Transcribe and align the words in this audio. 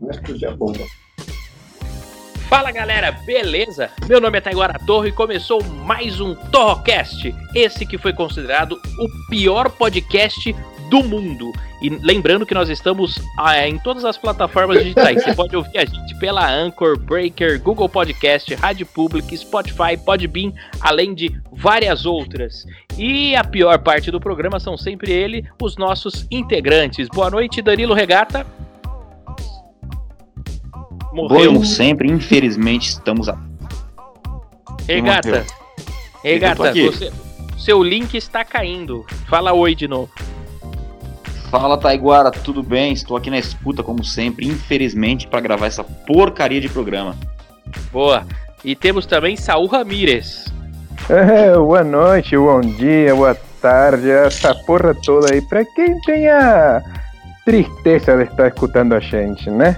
Vai 0.00 0.10
explodir 0.10 0.48
a 0.48 0.54
bomba. 0.54 0.84
Fala 2.48 2.70
galera, 2.70 3.10
beleza? 3.10 3.90
Meu 4.08 4.20
nome 4.20 4.38
é 4.38 4.40
Taiguara 4.40 4.78
Torre 4.86 5.08
e 5.08 5.12
começou 5.12 5.64
mais 5.64 6.20
um 6.20 6.34
Torrocast, 6.34 7.34
esse 7.54 7.84
que 7.86 7.98
foi 7.98 8.12
considerado 8.12 8.72
o 8.74 9.28
pior 9.28 9.70
podcast 9.70 10.54
do 10.88 11.02
mundo. 11.02 11.52
E 11.80 11.88
lembrando 11.88 12.46
que 12.46 12.54
nós 12.54 12.68
estamos 12.68 13.20
ah, 13.38 13.66
em 13.66 13.78
todas 13.78 14.04
as 14.04 14.16
plataformas 14.16 14.78
digitais. 14.78 15.22
Você 15.22 15.34
pode 15.34 15.56
ouvir 15.56 15.78
a 15.78 15.84
gente 15.84 16.14
pela 16.18 16.50
Anchor, 16.50 16.98
Breaker, 16.98 17.60
Google 17.60 17.88
Podcast, 17.88 18.54
Rádio 18.54 18.86
Public, 18.86 19.36
Spotify, 19.36 19.96
Podbean, 20.02 20.52
além 20.80 21.14
de 21.14 21.38
várias 21.52 22.06
outras. 22.06 22.64
E 22.96 23.36
a 23.36 23.44
pior 23.44 23.78
parte 23.78 24.10
do 24.10 24.20
programa 24.20 24.58
são 24.58 24.76
sempre 24.76 25.12
ele, 25.12 25.44
os 25.60 25.76
nossos 25.76 26.26
integrantes. 26.30 27.08
Boa 27.08 27.30
noite, 27.30 27.60
Danilo 27.60 27.94
Regata. 27.94 28.46
Morreu. 31.12 31.52
Como 31.52 31.64
sempre, 31.64 32.10
infelizmente, 32.10 32.90
estamos 32.90 33.28
a. 33.28 33.38
Regata. 34.86 35.44
Regata, 36.22 36.72
você, 36.72 37.12
seu 37.58 37.82
link 37.82 38.14
está 38.14 38.44
caindo. 38.44 39.04
Fala 39.28 39.52
oi 39.52 39.74
de 39.74 39.88
novo. 39.88 40.10
Fala 41.50 41.78
Taiguara, 41.78 42.30
tudo 42.30 42.62
bem? 42.62 42.92
Estou 42.92 43.16
aqui 43.16 43.30
na 43.30 43.38
escuta 43.38 43.82
como 43.82 44.04
sempre, 44.04 44.46
infelizmente, 44.46 45.26
para 45.28 45.40
gravar 45.40 45.66
essa 45.66 45.84
porcaria 45.84 46.60
de 46.60 46.68
programa. 46.68 47.14
Boa. 47.92 48.24
E 48.64 48.74
temos 48.74 49.06
também 49.06 49.36
Saul 49.36 49.66
Ramírez. 49.66 50.52
É, 51.08 51.54
boa 51.54 51.84
noite, 51.84 52.36
bom 52.36 52.60
dia, 52.60 53.14
boa 53.14 53.36
tarde, 53.60 54.10
essa 54.10 54.54
porra 54.54 54.92
toda 55.04 55.32
aí. 55.32 55.40
Para 55.40 55.64
quem 55.64 56.00
tem 56.00 56.28
a 56.28 56.82
tristeza 57.44 58.16
de 58.16 58.24
estar 58.24 58.48
escutando 58.48 58.94
a 58.94 59.00
gente, 59.00 59.48
né? 59.48 59.76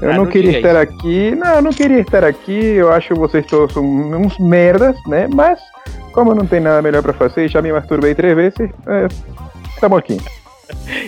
Eu 0.00 0.10
ah, 0.10 0.14
não, 0.14 0.24
não, 0.24 0.30
queria 0.30 0.58
estar 0.58 0.84
isso. 0.84 0.94
aqui, 0.94 1.34
não, 1.34 1.54
eu 1.56 1.62
não 1.62 1.72
queria 1.72 2.00
estar 2.00 2.22
aqui. 2.22 2.52
Eu 2.52 2.92
acho 2.92 3.16
vocês 3.16 3.44
todos 3.46 3.76
uns 3.76 4.38
merdas, 4.38 4.96
né? 5.08 5.26
Mas, 5.34 5.58
como 6.12 6.32
não 6.32 6.46
tem 6.46 6.60
nada 6.60 6.80
melhor 6.80 7.02
para 7.02 7.12
fazer, 7.12 7.48
já 7.48 7.60
me 7.60 7.72
masturbei 7.72 8.14
três 8.14 8.36
vezes, 8.36 8.70
é, 8.86 9.08
estamos 9.74 9.98
aqui. 9.98 10.20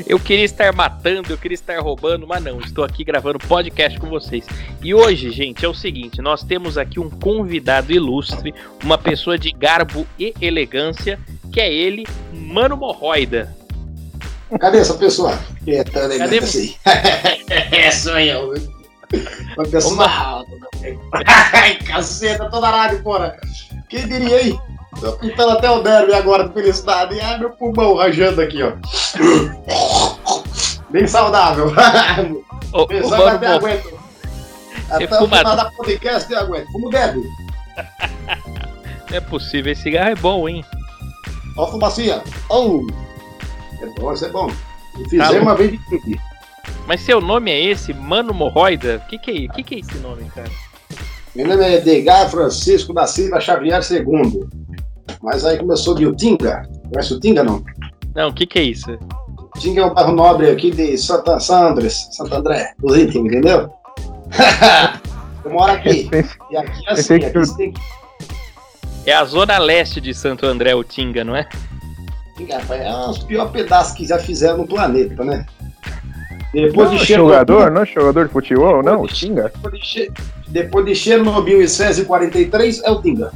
Eu 0.06 0.18
queria 0.18 0.44
estar 0.44 0.72
matando, 0.72 1.32
eu 1.32 1.38
queria 1.38 1.54
estar 1.54 1.78
roubando, 1.80 2.26
mas 2.26 2.42
não, 2.42 2.60
estou 2.60 2.84
aqui 2.84 3.04
gravando 3.04 3.38
podcast 3.38 3.98
com 3.98 4.08
vocês. 4.08 4.44
E 4.82 4.94
hoje, 4.94 5.30
gente, 5.30 5.64
é 5.64 5.68
o 5.68 5.74
seguinte: 5.74 6.20
nós 6.20 6.42
temos 6.42 6.76
aqui 6.76 6.98
um 6.98 7.10
convidado 7.10 7.92
ilustre, 7.92 8.54
uma 8.82 8.98
pessoa 8.98 9.38
de 9.38 9.50
garbo 9.50 10.06
e 10.18 10.34
elegância, 10.40 11.18
que 11.52 11.60
é 11.60 11.72
ele, 11.72 12.06
Mano 12.32 12.76
Morroida. 12.76 13.54
Cadê 14.58 14.78
essa 14.78 14.94
pessoa? 14.94 15.38
É, 15.66 15.84
tá 15.84 16.08
Cadê 16.08 16.38
assim. 16.38 16.74
é, 17.48 17.90
sou 17.90 18.18
eu. 18.18 18.54
Uma 19.56 19.66
pessoa 19.68 20.08
alta. 20.08 20.50
Ai, 21.52 21.76
caceta, 21.78 22.48
toda 22.50 22.68
rádio, 22.68 23.02
porra. 23.02 23.36
Quem 23.88 24.06
diria 24.08 24.36
aí? 24.36 24.58
Tô 24.98 25.12
pintando 25.12 25.50
até 25.52 25.70
o 25.70 25.82
derby 25.82 26.14
agora 26.14 26.48
de 26.48 26.54
felicidade. 26.54 27.14
E 27.14 27.20
ai, 27.20 27.38
meu 27.38 27.50
pulmão 27.50 27.96
rajando 27.96 28.40
aqui, 28.40 28.62
ó. 28.62 28.72
Bem 30.90 31.06
saudável. 31.06 31.72
Ô, 32.72 32.86
Pensando 32.86 33.28
até 33.28 33.46
aguento. 33.46 34.00
Até 34.90 35.04
o 35.04 35.28
final 35.28 35.56
da 35.56 35.70
podcast 35.70 36.32
eu 36.32 36.38
aguento. 36.40 36.66
Fumo 36.72 36.90
derby. 36.90 37.22
Não 39.10 39.16
é 39.16 39.20
possível, 39.20 39.72
esse 39.72 39.82
cigarro 39.82 40.10
é 40.10 40.14
bom, 40.14 40.48
hein? 40.48 40.64
Ó, 41.56 41.66
fumacinha. 41.66 42.22
Oh. 42.48 42.86
É 43.82 43.86
bom, 44.00 44.12
isso 44.12 44.24
é 44.24 44.28
bom. 44.28 44.48
Fizemos 45.08 45.34
tá 45.34 45.40
uma 45.40 45.54
vez 45.56 45.72
de 45.72 45.78
tudo. 45.88 46.20
Mas 46.86 47.00
seu 47.00 47.20
nome 47.20 47.50
é 47.50 47.60
esse, 47.60 47.92
Mano 47.92 48.34
Morroida? 48.34 49.02
O 49.04 49.08
que, 49.08 49.18
que, 49.18 49.46
é, 49.46 49.54
que, 49.54 49.62
que 49.62 49.74
é 49.76 49.78
esse 49.78 49.98
nome, 49.98 50.30
cara? 50.30 50.50
Meu 51.34 51.46
nome 51.46 51.64
é 51.64 51.76
Edgar 51.76 52.28
Francisco 52.28 52.92
da 52.92 53.06
Silva 53.06 53.40
Xavier 53.40 53.80
II. 53.88 54.48
Mas 55.22 55.44
aí 55.44 55.58
começou 55.58 55.94
de 55.94 56.06
Utinga. 56.06 56.68
Conhece 56.90 57.14
Utinga, 57.14 57.44
não? 57.44 57.62
Não, 58.14 58.28
o 58.28 58.34
que, 58.34 58.46
que 58.46 58.58
é 58.58 58.62
isso? 58.62 58.98
Utinga 59.56 59.82
é 59.82 59.86
um 59.86 59.94
bairro 59.94 60.12
nobre 60.12 60.50
aqui 60.50 60.70
de 60.70 60.96
Santa, 60.96 61.38
Sandres, 61.38 62.08
Santo 62.12 62.34
André, 62.34 62.72
dos 62.78 62.96
íntimos, 62.96 63.28
entendeu? 63.28 63.70
Eu 65.44 65.50
moro 65.50 65.72
aqui. 65.72 66.08
E 66.50 66.56
aqui 66.56 66.88
é 66.88 66.92
assim, 66.92 67.14
aqui 67.14 67.56
tem... 67.56 67.74
É 69.06 69.12
a 69.14 69.24
zona 69.24 69.58
leste 69.58 70.00
de 70.00 70.12
Santo 70.12 70.44
André, 70.46 70.74
Utinga, 70.74 71.24
não 71.24 71.34
é? 71.34 71.48
É 72.48 72.94
um 72.94 73.08
dos 73.08 73.18
piores 73.18 73.50
pedaços 73.52 73.94
que 73.94 74.06
já 74.06 74.18
fizeram 74.18 74.58
no 74.58 74.66
planeta, 74.66 75.24
né? 75.24 75.46
Depois 76.52 76.90
não, 76.90 76.96
de 76.96 77.04
jogador, 77.04 77.70
não 77.70 77.82
é 77.82 77.86
jogador 77.86 78.26
de 78.26 78.32
futebol, 78.32 78.82
não, 78.82 79.06
de, 79.06 79.14
Tinga. 79.14 79.52
Depois 79.54 79.80
de, 79.80 80.10
depois 80.48 80.86
de 80.86 80.94
Chernobyl 80.94 81.62
e 81.62 81.68
César 81.68 82.04
43, 82.04 82.82
é 82.82 82.90
o 82.90 83.00
Tinga. 83.00 83.32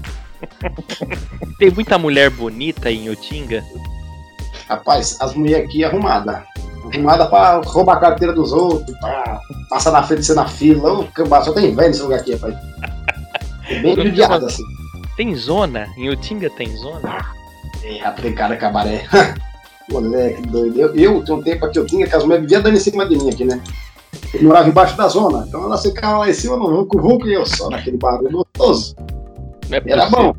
Tem 1.59 1.71
muita 1.71 1.99
mulher 1.99 2.31
bonita 2.31 2.91
em 2.91 3.09
Utinga? 3.09 3.65
Rapaz, 4.69 5.16
as 5.21 5.34
mulheres 5.34 5.66
aqui 5.66 5.84
arrumadas. 5.84 6.43
Arrumada 6.93 7.27
pra 7.27 7.60
roubar 7.65 7.97
a 7.97 8.00
carteira 8.00 8.32
dos 8.32 8.53
outros, 8.53 8.97
pra 8.99 9.41
passar 9.71 9.91
na 9.91 10.03
frente 10.03 10.21
de 10.21 10.27
ser 10.27 10.34
na 10.34 10.47
fila. 10.47 10.93
Ô, 10.93 11.09
só 11.43 11.53
tem 11.53 11.75
velho 11.75 11.88
nesse 11.88 12.03
lugar 12.03 12.21
aqui, 12.21 12.34
rapaz. 12.34 12.55
É 13.69 13.81
bem 13.81 13.94
judiado, 14.05 14.47
assim. 14.47 14.65
Tem 15.16 15.34
zona? 15.34 15.88
Em 15.97 16.10
Utinga 16.10 16.50
tem 16.50 16.76
zona? 16.76 17.25
É, 17.82 17.99
rapaz, 17.99 18.34
cara 18.34 18.56
cabaré. 18.56 19.05
Moleque 19.91 20.43
doido. 20.43 20.81
Eu, 20.81 20.94
eu 20.94 21.25
tinha 21.25 21.37
um 21.37 21.43
tempo 21.43 21.66
aqui, 21.66 21.78
eu 21.78 21.87
tinha 21.87 22.06
que 22.06 22.15
as 22.15 22.22
mulheres 22.22 22.44
viviam 22.44 22.62
dando 22.62 22.76
em 22.76 22.81
cima 22.81 23.06
de 23.06 23.16
mim 23.16 23.31
aqui, 23.31 23.44
né? 23.44 23.61
Eu 24.32 24.44
morava 24.44 24.69
embaixo 24.69 24.97
da 24.97 25.06
zona, 25.09 25.44
então 25.47 25.65
ela 25.65 25.76
ficava 25.76 26.19
lá 26.19 26.31
em 26.31 26.32
cima 26.32 26.56
no 26.56 26.66
ronco, 26.66 26.99
ronco 26.99 27.26
e 27.26 27.34
eu 27.34 27.44
só 27.44 27.69
naquele 27.69 27.97
barulho 27.97 28.44
gostoso. 28.56 28.97
Não 29.69 29.79
é 29.79 29.83
Era 29.87 30.07
bom. 30.07 30.35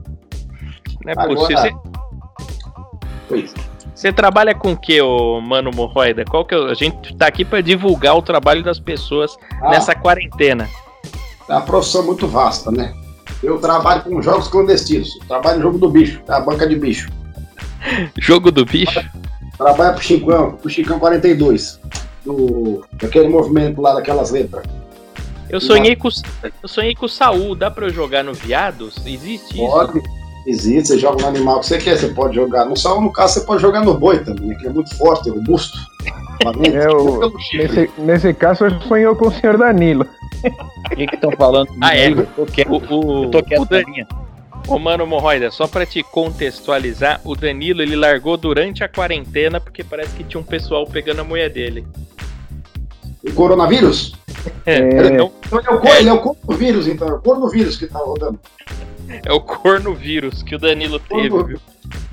Não 1.04 1.10
é 1.10 1.12
Agora... 1.12 1.36
possível. 1.36 1.82
Você... 3.30 3.76
Você 3.96 4.12
trabalha 4.12 4.54
com 4.54 4.74
o 4.74 4.78
que, 4.78 5.02
ô 5.02 5.40
Mano 5.40 5.72
Morroida? 5.74 6.26
Qual 6.26 6.44
que 6.44 6.54
é... 6.54 6.58
A 6.58 6.74
gente 6.74 7.16
tá 7.16 7.28
aqui 7.28 7.46
para 7.46 7.62
divulgar 7.62 8.18
o 8.18 8.22
trabalho 8.22 8.62
das 8.62 8.78
pessoas 8.78 9.38
ah, 9.62 9.70
nessa 9.70 9.96
quarentena. 9.96 10.70
É 11.48 11.54
uma 11.54 11.62
profissão 11.62 12.04
muito 12.06 12.28
vasta, 12.28 12.70
né? 12.72 12.94
Eu 13.42 13.58
trabalho 13.58 14.02
com 14.04 14.22
jogos 14.22 14.50
clandestinos. 14.50 15.10
Trabalho 15.28 15.58
no 15.58 15.64
jogo 15.64 15.78
do 15.78 15.90
bicho, 15.90 16.22
a 16.28 16.42
banca 16.42 16.68
de 16.68 16.76
bicho. 16.76 17.10
jogo 18.20 18.52
do 18.52 18.66
bicho? 18.66 19.00
Trabalha 19.58 19.94
pro 19.94 20.04
Chicão, 20.04 20.52
pro 20.52 20.70
Chicão 20.70 21.00
42. 21.00 21.80
Do, 22.26 22.86
daquele 22.94 23.30
movimento 23.30 23.82
lá 23.82 23.94
daquelas 23.94 24.30
letras. 24.30 24.66
Eu 25.56 25.62
sonhei, 25.62 25.96
com, 25.96 26.10
eu 26.62 26.68
sonhei 26.68 26.94
com 26.94 27.06
o 27.06 27.10
Saul, 27.10 27.56
dá 27.56 27.72
pra 27.72 27.86
eu 27.86 27.90
jogar 27.90 28.26
no 28.26 28.34
Viados? 28.34 28.98
Existe 29.06 29.56
pode, 29.56 30.00
isso? 30.00 30.08
Existe, 30.46 30.88
você 30.90 31.00
joga 31.00 31.22
no 31.22 31.30
animal 31.30 31.62
que 31.62 31.68
você 31.68 31.78
quer, 31.78 31.98
você 31.98 32.10
pode 32.10 32.36
jogar. 32.36 32.66
No 32.66 32.76
Saul, 32.76 33.00
no 33.00 33.10
caso, 33.10 33.36
você 33.36 33.46
pode 33.46 33.62
jogar 33.62 33.82
no 33.82 33.94
boi 33.94 34.20
também, 34.20 34.54
que 34.58 34.68
é 34.68 34.70
muito 34.70 34.94
forte, 34.98 35.30
robusto. 35.30 35.78
É, 36.42 36.90
o, 36.90 37.32
nesse, 37.56 37.90
nesse 38.00 38.34
caso, 38.34 38.66
eu 38.66 38.82
sonhei 38.82 39.16
com 39.16 39.30
o 39.30 39.32
senhor 39.32 39.58
Danilo. 39.58 40.06
O 40.92 40.96
que 40.96 41.04
estão 41.04 41.32
falando? 41.32 41.70
Ah, 41.82 41.96
é? 41.96 42.12
Eu 42.12 42.26
tô 42.26 42.46
quieto, 42.46 42.70
o, 42.70 42.78
o, 42.78 43.24
eu 43.24 43.32
tô 43.32 43.42
quieto 43.42 43.62
o, 43.62 43.66
Dan, 43.66 43.84
Ô, 44.68 44.78
mano 44.78 45.08
Morroida, 45.08 45.52
só 45.52 45.68
para 45.68 45.86
te 45.86 46.04
contextualizar, 46.04 47.22
o 47.24 47.34
Danilo 47.34 47.82
ele 47.82 47.96
largou 47.96 48.36
durante 48.36 48.84
a 48.84 48.90
quarentena 48.90 49.62
porque 49.62 49.86
parece 49.86 50.14
que 50.18 50.24
tinha 50.26 50.42
um 50.42 50.44
pessoal 50.44 50.86
pegando 50.86 51.22
a 51.22 51.24
mulher 51.24 51.50
dele. 51.50 51.88
O 53.24 53.32
coronavírus? 53.32 54.25
É. 54.66 54.78
Ele, 54.78 55.18
é, 55.18 55.24
o, 55.24 55.32
é, 55.88 56.00
ele 56.00 56.10
é 56.10 56.14
o 56.14 56.20
coronavírus, 56.20 56.88
então. 56.88 57.08
É 57.08 57.14
o 57.14 57.20
coronavírus 57.20 57.78
que 57.78 57.88
tá 57.88 58.00
rodando. 58.00 58.40
É 59.24 59.32
o 59.32 59.40
cornovírus 59.40 60.42
que 60.42 60.56
o 60.56 60.60
Danilo 60.60 61.00
teve, 61.00 61.44
viu? 61.44 61.60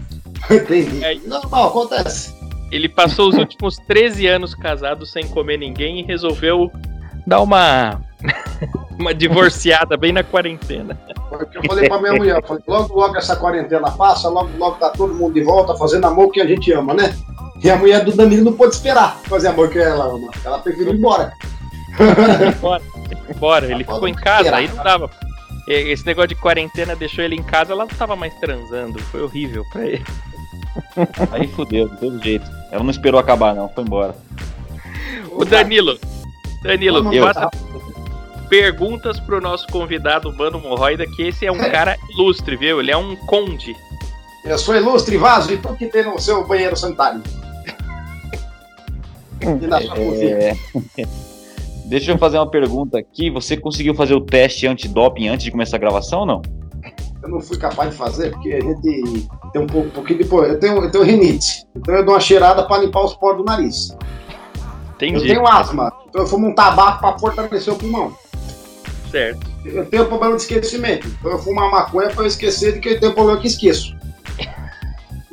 Entendi. 0.50 1.04
É, 1.04 1.14
Normal, 1.26 1.68
acontece. 1.68 2.34
Ele 2.70 2.88
passou 2.88 3.28
os 3.28 3.36
últimos 3.36 3.76
13 3.88 4.26
anos 4.26 4.54
casado 4.54 5.06
sem 5.06 5.26
comer 5.28 5.58
ninguém 5.58 6.00
e 6.00 6.02
resolveu 6.02 6.70
dar 7.26 7.40
uma 7.40 8.00
uma 8.98 9.14
divorciada 9.14 9.96
bem 9.96 10.12
na 10.12 10.22
quarentena. 10.22 10.98
Eu 11.54 11.62
falei 11.66 11.88
pra 11.88 12.00
minha 12.00 12.14
mulher, 12.14 12.42
falei, 12.46 12.62
logo 12.66 12.94
logo 12.94 13.16
essa 13.16 13.36
quarentena 13.36 13.90
passa, 13.90 14.28
logo 14.28 14.50
logo 14.58 14.76
tá 14.76 14.90
todo 14.90 15.14
mundo 15.14 15.34
de 15.34 15.42
volta 15.42 15.74
fazendo 15.76 16.06
amor 16.06 16.30
que 16.30 16.40
a 16.40 16.46
gente 16.46 16.72
ama, 16.72 16.94
né? 16.94 17.16
E 17.62 17.70
a 17.70 17.76
mulher 17.76 18.04
do 18.04 18.12
Danilo 18.12 18.44
não 18.44 18.52
pôde 18.54 18.74
esperar 18.74 19.18
fazer 19.28 19.48
amor 19.48 19.70
que 19.70 19.78
ela 19.78 20.06
ama. 20.06 20.30
Ela 20.44 20.58
preferiu 20.58 20.92
ir 20.92 20.96
embora. 20.96 21.32
Bora, 22.60 22.82
bora. 23.38 23.66
Ele 23.70 23.84
ficou 23.84 24.08
em 24.08 24.14
casa, 24.14 24.54
aí 24.54 24.68
não 24.68 24.82
dava. 24.82 25.10
Esse 25.66 26.04
negócio 26.06 26.28
de 26.28 26.34
quarentena 26.34 26.96
deixou 26.96 27.24
ele 27.24 27.36
em 27.36 27.42
casa, 27.42 27.72
ela 27.72 27.84
não 27.84 27.94
tava 27.94 28.16
mais 28.16 28.34
transando. 28.34 28.98
Foi 28.98 29.22
horrível 29.22 29.64
pra 29.70 29.86
ele. 29.86 30.04
Aí 31.30 31.46
fudeu, 31.48 31.88
de 31.88 31.96
todo 31.98 32.22
jeito. 32.22 32.50
Ela 32.70 32.82
não 32.82 32.90
esperou 32.90 33.20
acabar, 33.20 33.54
não, 33.54 33.68
foi 33.68 33.84
embora. 33.84 34.16
O 35.30 35.44
Danilo. 35.44 35.98
Danilo, 36.62 37.04
faça, 37.22 37.50
perguntas 38.48 39.18
pro 39.20 39.40
nosso 39.40 39.66
convidado 39.68 40.32
Mano 40.32 40.60
Morroida, 40.60 41.06
que 41.06 41.22
esse 41.22 41.46
é 41.46 41.52
um 41.52 41.58
cara 41.58 41.96
ilustre, 42.10 42.56
viu? 42.56 42.80
Ele 42.80 42.90
é 42.90 42.96
um 42.96 43.16
conde. 43.16 43.76
Eu 44.44 44.58
sou 44.58 44.74
ilustre 44.76 45.16
vaso 45.16 45.52
e 45.52 45.56
tudo 45.56 45.76
que 45.76 45.86
tem 45.86 46.04
no 46.04 46.18
seu 46.18 46.46
banheiro 46.46 46.76
sanitário. 46.76 47.22
É... 49.42 50.54
Deixa 51.92 52.10
eu 52.10 52.16
fazer 52.16 52.38
uma 52.38 52.48
pergunta 52.48 52.98
aqui. 52.98 53.28
Você 53.28 53.54
conseguiu 53.54 53.94
fazer 53.94 54.14
o 54.14 54.20
teste 54.22 54.66
antidoping 54.66 55.28
antes 55.28 55.44
de 55.44 55.50
começar 55.50 55.76
a 55.76 55.78
gravação 55.78 56.20
ou 56.20 56.26
não? 56.26 56.42
Eu 57.22 57.28
não 57.28 57.38
fui 57.38 57.58
capaz 57.58 57.90
de 57.90 57.96
fazer 57.96 58.30
porque 58.30 58.50
a 58.50 58.60
gente 58.60 59.28
tem 59.52 59.60
um, 59.60 59.66
pouco, 59.66 59.88
um 59.88 59.90
pouquinho 59.90 60.24
de. 60.24 60.32
Eu 60.32 60.58
tenho, 60.58 60.82
eu 60.84 60.90
tenho 60.90 61.04
rinite. 61.04 61.66
Então 61.76 61.94
eu 61.94 62.02
dou 62.02 62.14
uma 62.14 62.20
cheirada 62.20 62.62
para 62.62 62.82
limpar 62.82 63.04
os 63.04 63.14
poros 63.14 63.36
do 63.36 63.44
nariz. 63.44 63.94
Entendi. 64.94 65.16
Eu 65.16 65.34
tenho 65.34 65.46
asma. 65.46 65.92
Então 66.08 66.22
eu 66.22 66.26
fumo 66.26 66.48
um 66.48 66.54
tabaco 66.54 67.00
para 67.00 67.18
fortalecer 67.18 67.74
o 67.74 67.76
pulmão. 67.76 68.16
Certo. 69.10 69.46
Eu 69.62 69.84
tenho 69.84 70.06
problema 70.06 70.34
de 70.34 70.40
esquecimento. 70.40 71.06
Então 71.06 71.32
eu 71.32 71.38
fumo 71.40 71.60
uma 71.60 71.70
maconha 71.70 72.08
para 72.08 72.26
esquecer 72.26 72.72
de 72.72 72.80
que 72.80 72.88
eu 72.88 73.00
tenho 73.00 73.12
problema 73.12 73.38
que 73.38 73.48
esqueço. 73.48 73.94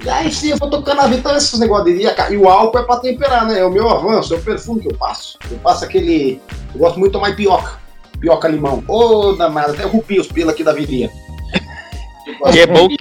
E 0.04 0.10
aí 0.10 0.32
sim, 0.32 0.52
eu 0.52 0.58
vou 0.58 0.70
tocando 0.70 1.02
a 1.02 1.08
vida, 1.08 1.18
então 1.18 1.36
esses 1.36 1.60
negócios 1.60 1.92
de 1.92 2.00
dia. 2.00 2.16
E 2.30 2.38
o 2.38 2.48
álcool 2.48 2.80
é 2.80 2.84
pra 2.84 2.98
temperar, 2.98 3.46
né? 3.46 3.60
É 3.60 3.66
o 3.66 3.70
meu 3.70 3.90
avanço, 3.90 4.34
é 4.34 4.38
o 4.38 4.42
perfume 4.42 4.80
que 4.80 4.88
eu 4.88 4.98
passo. 4.98 5.38
Eu 5.52 5.58
passo 5.58 5.84
aquele. 5.84 6.42
Eu 6.74 6.80
gosto 6.80 6.98
muito 6.98 7.12
de 7.12 7.20
tomar 7.20 7.36
pioca. 7.36 7.80
Pioca 8.20 8.48
limão. 8.48 8.84
Ô, 8.88 8.98
oh, 8.98 9.34
danado, 9.34 9.74
até 9.74 9.84
rupi 9.84 10.20
os 10.20 10.28
pelos 10.28 10.54
aqui 10.54 10.64
da 10.64 10.72
viria. 10.72 11.10
E 12.54 12.60
é 12.60 12.66
bom 12.66 12.88
que 12.88 12.98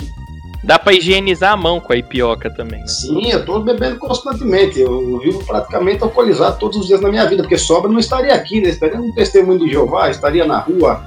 dá 0.65 0.77
pra 0.77 0.93
higienizar 0.93 1.53
a 1.53 1.57
mão 1.57 1.79
com 1.79 1.93
a 1.93 1.97
ipioca 1.97 2.51
também, 2.51 2.81
né? 2.81 2.87
Sim, 2.89 3.31
eu 3.31 3.45
tô 3.45 3.61
bebendo 3.61 3.99
constantemente. 3.99 4.81
Eu 4.81 5.21
vivo 5.21 5.45
praticamente 5.45 6.03
alcoolizado 6.03 6.59
todos 6.59 6.79
os 6.79 6.87
dias 6.89 7.01
na 7.01 7.11
minha 7.11 7.27
vida, 7.27 7.45
porque 7.45 7.59
sobra 7.59 7.89
não 7.91 8.01
estaria 8.01 8.35
aqui, 8.35 8.61
né? 8.61 8.71
Estaria 8.71 8.99
no 8.99 9.15
testemunho 9.15 9.61
de 9.61 9.71
Jeová, 9.71 10.11
estaria 10.11 10.45
na 10.45 10.59
rua 10.59 11.05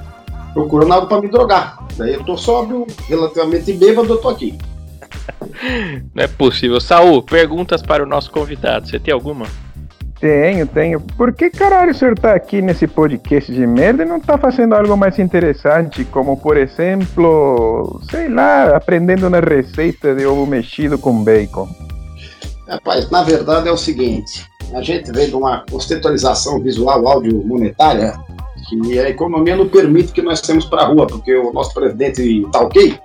procurando 0.53 0.93
algo 0.93 1.07
pra 1.07 1.19
me 1.19 1.27
drogar. 1.27 1.77
Daí 1.97 2.13
eu 2.13 2.23
tô 2.23 2.37
sóbrio, 2.37 2.87
relativamente 3.07 3.73
bêbado, 3.73 4.13
eu 4.13 4.17
tô 4.17 4.29
aqui. 4.29 4.57
Não 6.13 6.23
é 6.23 6.27
possível. 6.27 6.79
Saul, 6.79 7.23
perguntas 7.23 7.81
para 7.81 8.03
o 8.03 8.05
nosso 8.05 8.31
convidado. 8.31 8.87
Você 8.87 8.99
tem 8.99 9.13
alguma? 9.13 9.45
Tenho, 10.19 10.67
tenho. 10.67 10.99
Por 10.99 11.33
que 11.33 11.49
caralho 11.49 11.91
o 11.91 11.95
senhor 11.95 12.17
tá 12.17 12.35
aqui 12.35 12.61
nesse 12.61 12.85
podcast 12.85 13.51
de 13.51 13.65
merda 13.65 14.03
e 14.03 14.05
não 14.05 14.19
tá 14.19 14.37
fazendo 14.37 14.75
algo 14.75 14.95
mais 14.95 15.17
interessante, 15.17 16.05
como 16.05 16.37
por 16.37 16.57
exemplo, 16.57 17.99
sei 18.09 18.29
lá, 18.29 18.75
aprendendo 18.75 19.27
uma 19.27 19.39
receita 19.39 20.13
de 20.13 20.23
ovo 20.25 20.45
mexido 20.45 20.99
com 20.99 21.23
bacon? 21.23 21.67
Rapaz, 22.67 23.09
na 23.09 23.23
verdade 23.23 23.67
é 23.67 23.71
o 23.71 23.77
seguinte: 23.77 24.45
a 24.75 24.81
gente 24.83 25.11
vem 25.11 25.27
de 25.27 25.35
uma 25.35 25.65
conceitualização 25.69 26.61
visual 26.61 27.07
áudio 27.07 27.43
monetária 27.43 28.13
que 28.69 28.99
a 28.99 29.09
economia 29.09 29.55
não 29.55 29.67
permite 29.67 30.11
que 30.13 30.21
nós 30.21 30.39
temos 30.39 30.65
para 30.65 30.83
a 30.83 30.85
rua, 30.85 31.07
porque 31.07 31.35
o 31.35 31.51
nosso 31.51 31.73
presidente 31.73 32.47
tá 32.51 32.61
ok, 32.61 32.97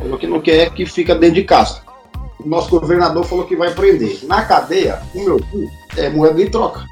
falou 0.00 0.18
que 0.18 0.26
não 0.26 0.40
quer 0.40 0.70
que 0.70 0.86
fica 0.86 1.14
dentro 1.14 1.36
de 1.36 1.44
casa. 1.44 1.82
O 2.38 2.48
nosso 2.48 2.70
governador 2.70 3.24
falou 3.24 3.44
que 3.44 3.54
vai 3.54 3.72
prender. 3.72 4.18
Na 4.24 4.42
cadeia, 4.42 5.00
o 5.14 5.22
meu 5.22 5.38
cu 5.38 5.70
é 5.96 6.08
moeda 6.08 6.34
de 6.34 6.50
troca. 6.50 6.84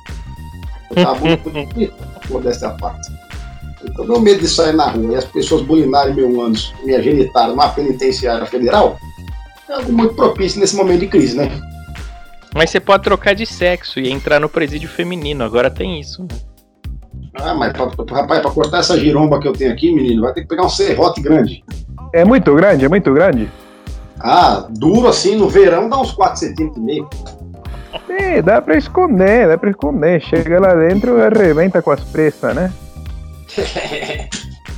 Tá 0.94 1.14
bom, 1.16 1.28
modéstia 2.30 2.70
parte. 2.70 3.10
Então, 3.84 4.04
meu 4.04 4.20
medo 4.20 4.40
de 4.40 4.48
sair 4.48 4.74
na 4.74 4.90
rua 4.90 5.14
e 5.14 5.16
as 5.16 5.24
pessoas 5.24 5.62
bulinarem 5.62 6.14
meu 6.14 6.40
ânus, 6.40 6.74
minha 6.84 7.02
genitália 7.02 7.50
numa 7.50 7.68
penitenciária 7.68 8.44
federal, 8.44 8.98
é 9.68 9.72
algo 9.72 9.92
muito 9.92 10.14
propício 10.14 10.60
nesse 10.60 10.76
momento 10.76 11.00
de 11.00 11.06
crise, 11.06 11.36
né? 11.36 11.50
Mas 12.54 12.70
você 12.70 12.80
pode 12.80 13.04
trocar 13.04 13.34
de 13.34 13.46
sexo 13.46 14.00
e 14.00 14.10
entrar 14.10 14.40
no 14.40 14.48
presídio 14.48 14.88
feminino, 14.88 15.44
agora 15.44 15.70
tem 15.70 16.00
isso, 16.00 16.22
né? 16.22 16.47
Ah, 17.40 17.54
mas 17.54 17.72
pra, 17.72 17.86
rapaz, 18.10 18.40
pra 18.40 18.50
cortar 18.50 18.78
essa 18.78 18.98
giromba 18.98 19.40
que 19.40 19.46
eu 19.46 19.52
tenho 19.52 19.72
aqui, 19.72 19.92
menino, 19.94 20.22
vai 20.22 20.32
ter 20.32 20.42
que 20.42 20.48
pegar 20.48 20.64
um 20.64 20.68
serrote 20.68 21.20
grande. 21.20 21.64
É 22.12 22.24
muito 22.24 22.54
grande, 22.54 22.84
é 22.84 22.88
muito 22.88 23.12
grande? 23.12 23.48
Ah, 24.20 24.66
duro 24.70 25.06
assim, 25.06 25.36
no 25.36 25.48
verão 25.48 25.88
dá 25.88 26.00
uns 26.00 26.10
4 26.10 26.38
centímetros 26.38 26.76
e 26.76 26.80
meio. 26.80 27.08
É, 28.08 28.42
dá 28.42 28.60
pra 28.60 28.76
esconder, 28.76 29.48
dá 29.48 29.56
pra 29.56 29.70
esconder. 29.70 30.20
Chega 30.22 30.60
lá 30.60 30.74
dentro 30.74 31.18
e 31.18 31.22
arrebenta 31.22 31.80
com 31.80 31.90
as 31.90 32.00
pressas, 32.00 32.54
né? 32.54 32.72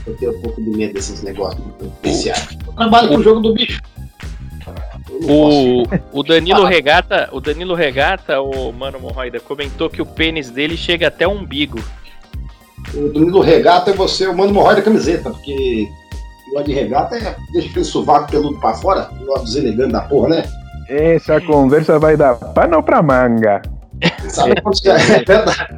eu 0.07 0.17
tenho 0.17 0.37
um 0.37 0.41
pouco 0.43 0.63
de 0.63 0.71
medo 0.71 0.95
desses 0.95 1.23
negócios 1.23 1.63
especiais. 1.81 2.59
Eu 2.67 2.73
trabalho 2.75 3.09
com 3.09 3.17
o 3.17 3.23
jogo 3.23 3.41
do 3.41 3.55
bicho. 3.55 3.81
O, 5.23 5.83
o 6.13 6.23
Danilo 6.23 6.65
Regata, 6.65 7.29
o 7.33 7.41
Danilo 7.41 7.75
Regata, 7.75 8.41
o 8.41 8.73
Mano 8.73 9.01
Morroida, 9.01 9.41
comentou 9.41 9.91
que 9.91 10.01
o 10.01 10.07
pênis 10.07 10.51
dele 10.51 10.77
chega 10.77 11.09
até 11.09 11.27
o 11.27 11.33
umbigo. 11.33 11.79
O 12.95 13.09
Danilo 13.13 13.41
Regata 13.41 13.91
é 13.91 13.95
você, 13.95 14.27
o 14.27 14.37
Mano 14.37 14.53
Morroida 14.53 14.83
camiseta, 14.83 15.31
porque 15.31 15.89
o 16.53 16.63
de 16.63 16.73
regata 16.73 17.17
é 17.17 17.37
deixa 17.53 17.69
aquele 17.69 17.85
sovaco 17.85 18.31
peludo 18.31 18.59
pra 18.59 18.75
fora, 18.75 19.09
o 19.21 19.39
deselegante 19.39 19.93
da 19.93 20.01
porra, 20.01 20.31
né? 20.31 20.45
Essa 20.89 21.41
conversa 21.41 21.99
vai 21.99 22.17
dar 22.17 22.35
pano 22.35 22.83
pra 22.83 23.01
manga. 23.01 23.63
Sabe 24.29 24.61
quando 24.61 24.77
você... 24.77 24.91
É 24.91 24.97
verdade. 25.25 25.69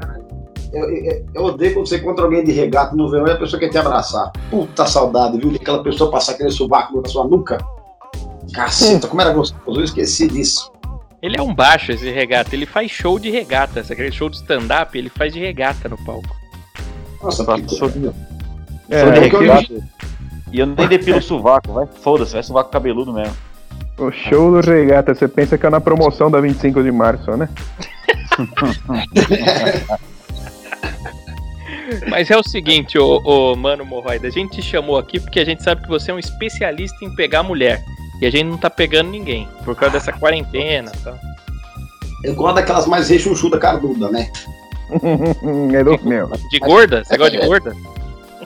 Eu, 0.73 0.89
eu, 0.89 1.27
eu, 1.35 1.45
odeio 1.45 1.75
quando 1.75 1.87
você 1.87 1.99
encontra 1.99 2.25
alguém 2.25 2.43
de 2.43 2.53
regata 2.53 2.97
no 2.97 3.11
verão 3.11 3.27
e 3.27 3.33
a 3.33 3.37
pessoa 3.37 3.61
quer 3.61 3.69
te 3.69 3.77
abraçar. 3.77 4.33
Puta 4.51 4.87
saudade, 4.87 5.37
viu? 5.37 5.51
De 5.51 5.57
aquela 5.57 5.83
pessoa 5.83 6.11
passar 6.11 6.33
aquele 6.33 6.51
sovaco 6.51 6.99
na 6.99 7.07
sua 7.07 7.29
nuca. 7.29 7.59
Caceta, 8.55 9.07
como 9.07 9.21
era 9.21 9.35
gostoso, 9.35 9.81
eu 9.81 9.85
esqueci 9.85 10.29
disso. 10.29 10.73
Ele 11.21 11.37
é 11.39 11.43
um 11.43 11.55
baixo 11.55 11.93
esse 11.93 12.11
regata, 12.11 12.55
ele 12.55 12.65
faz 12.65 12.91
show 12.91 13.19
de 13.19 13.31
regata. 13.31 13.81
Aquele 13.81 14.11
show 14.11 14.31
de 14.31 14.37
stand-up, 14.37 14.97
ele 14.97 15.11
faz 15.11 15.33
de 15.33 15.39
regata 15.39 15.91
no 15.91 16.03
palco. 16.05 16.42
Nossa, 17.23 17.45
que 17.61 17.77
show 17.77 17.89
de. 17.89 18.11
É, 18.91 19.03
show 19.03 19.13
de 19.13 19.21
regata. 19.21 19.75
E 20.53 20.59
eu 20.61 20.67
nem 20.67 20.89
depilo 20.89 21.19
o 21.19 21.23
sovaco, 21.23 21.73
vai. 21.73 21.87
Foda-se, 21.87 22.33
vai 22.33 22.43
sovaco 22.43 22.71
cabeludo 22.71 23.13
mesmo. 23.13 23.35
O 23.99 24.11
show 24.11 24.51
do 24.51 24.61
regata, 24.69 25.15
você 25.15 25.29
pensa 25.29 25.57
que 25.57 25.65
é 25.67 25.71
na 25.71 25.81
promoção 25.81 26.31
da 26.31 26.41
25 26.41 26.83
de 26.83 26.91
março, 26.91 27.31
né? 27.37 27.49
Mas 32.09 32.31
é 32.31 32.37
o 32.37 32.43
seguinte, 32.43 32.99
ô, 32.99 33.21
ô 33.25 33.55
Mano 33.55 33.85
Morroida, 33.85 34.27
a 34.29 34.31
gente 34.31 34.57
te 34.57 34.63
chamou 34.63 34.97
aqui 34.97 35.21
porque 35.21 35.41
a 35.41 35.45
gente 35.45 35.63
sabe 35.63 35.83
que 35.83 35.89
você 35.89 36.11
é 36.11 36.15
um 36.15 36.19
especialista 36.19 37.05
em 37.05 37.15
pegar 37.15 37.43
mulher. 37.43 37.83
E 38.21 38.27
a 38.27 38.31
gente 38.31 38.45
não 38.45 38.57
tá 38.57 38.71
pegando 38.71 39.11
ninguém, 39.11 39.49
por 39.65 39.75
causa 39.75 39.95
dessa 39.95 40.13
quarentena 40.13 40.93
tá? 41.03 41.15
Eu 42.23 42.35
gosto 42.35 42.55
daquelas 42.55 42.87
mais 42.87 43.09
rechonchuda 43.09 43.59
carduda, 43.59 44.09
né? 44.11 44.31
é 45.75 45.85
do 45.85 45.99
meu. 46.05 46.29
De 46.51 46.59
gorda? 46.59 47.05
Você 47.05 47.17
gosta 47.17 47.39
de 47.39 47.47
gorda? 47.47 47.75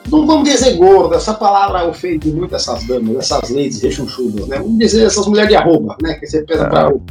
não 0.09 0.25
vamos 0.25 0.49
dizer 0.49 0.77
gordo, 0.77 1.15
essa 1.15 1.33
palavra 1.33 1.85
ofende 1.85 2.31
muito 2.31 2.55
essas 2.55 2.85
damas, 2.85 3.17
essas 3.17 3.49
ladies 3.49 3.81
rechonchudas, 3.81 4.47
né? 4.47 4.57
Vamos 4.57 4.77
dizer 4.77 5.05
essas 5.05 5.27
mulheres 5.27 5.49
de 5.49 5.55
arroba, 5.55 5.97
né? 6.01 6.13
Que 6.15 6.25
você 6.25 6.43
pesa 6.43 6.65
ah, 6.65 6.69
pra 6.69 6.79
arroba. 6.81 7.05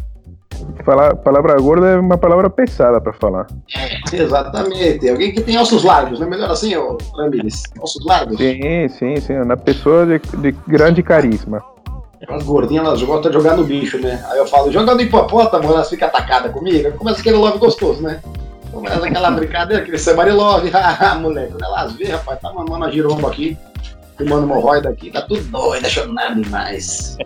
Falar, 0.84 1.16
palavra 1.16 1.60
gorda 1.60 1.86
é 1.88 1.96
uma 1.98 2.16
palavra 2.16 2.48
pesada 2.48 3.00
para 3.00 3.12
falar. 3.12 3.46
É, 3.76 4.16
exatamente. 4.16 5.08
Alguém 5.08 5.32
que 5.32 5.40
tem 5.42 5.58
ossos 5.58 5.84
largos, 5.84 6.18
não 6.18 6.26
é 6.26 6.30
melhor 6.30 6.50
assim, 6.50 6.72
Ramires? 7.16 7.62
Ossos 7.80 8.04
largos? 8.06 8.38
Sim, 8.38 8.88
sim, 8.88 9.16
sim. 9.20 9.34
Uma 9.34 9.56
pessoa 9.56 10.06
de, 10.06 10.18
de 10.38 10.52
grande 10.66 11.02
carisma. 11.02 11.62
As 12.28 12.42
gordinhas, 12.42 12.86
elas 12.86 13.02
gostam 13.02 13.30
de 13.30 13.36
jogar 13.36 13.56
no 13.56 13.64
bicho, 13.64 13.98
né? 13.98 14.24
Aí 14.30 14.38
eu 14.38 14.46
falo, 14.46 14.72
jogando 14.72 15.02
hipopótamo, 15.02 15.64
elas 15.64 15.90
ficam 15.90 16.08
atacadas 16.08 16.50
comigo. 16.50 16.90
Começa 16.92 17.20
aquele 17.20 17.36
love 17.36 17.58
gostoso, 17.58 18.02
né? 18.02 18.20
Começa 18.76 19.06
aquela 19.06 19.30
brincadeira, 19.30 19.82
aquele 19.82 19.96
Samarilove, 19.98 20.70
ah, 20.74 21.14
moleque. 21.18 21.52
Quando 21.52 21.64
elas 21.64 21.94
vê, 21.94 22.08
rapaz, 22.08 22.38
tá 22.40 22.52
mamando 22.52 22.84
a 22.84 22.90
giromba 22.90 23.28
aqui, 23.28 23.56
fumando 24.18 24.44
hemorroida 24.44 24.90
aqui, 24.90 25.10
tá 25.10 25.22
tudo 25.22 25.40
doido, 25.44 25.86
achando 25.86 26.12
nada 26.12 26.34
demais. 26.34 27.16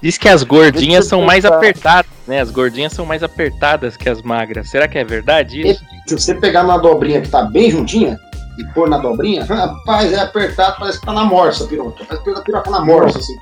Diz 0.00 0.16
que 0.16 0.28
as 0.28 0.44
gordinhas 0.44 1.06
são 1.06 1.22
mais 1.22 1.44
apertadas, 1.44 2.10
né? 2.28 2.40
As 2.40 2.52
gordinhas 2.52 2.92
são 2.92 3.04
mais 3.04 3.24
apertadas 3.24 3.96
que 3.96 4.08
as 4.08 4.22
magras. 4.22 4.70
Será 4.70 4.86
que 4.86 4.98
é 4.98 5.04
verdade 5.04 5.68
isso? 5.68 5.84
Se 6.06 6.16
você 6.16 6.34
pegar 6.36 6.62
na 6.62 6.78
dobrinha 6.78 7.20
que 7.20 7.28
tá 7.28 7.42
bem 7.42 7.68
juntinha 7.68 8.20
e 8.58 8.64
pôr 8.74 8.88
na 8.88 8.98
dobrinha, 8.98 9.44
rapaz, 9.44 10.12
é 10.12 10.20
apertado, 10.20 10.76
parece 10.78 11.00
que 11.00 11.06
tá 11.06 11.12
na 11.12 11.24
morsa, 11.24 11.66
piroca. 11.66 12.04
Parece 12.04 12.22
que 12.22 12.30
a 12.30 12.40
piroca 12.40 12.70
na 12.70 12.84
morsa, 12.84 13.18
assim. 13.18 13.34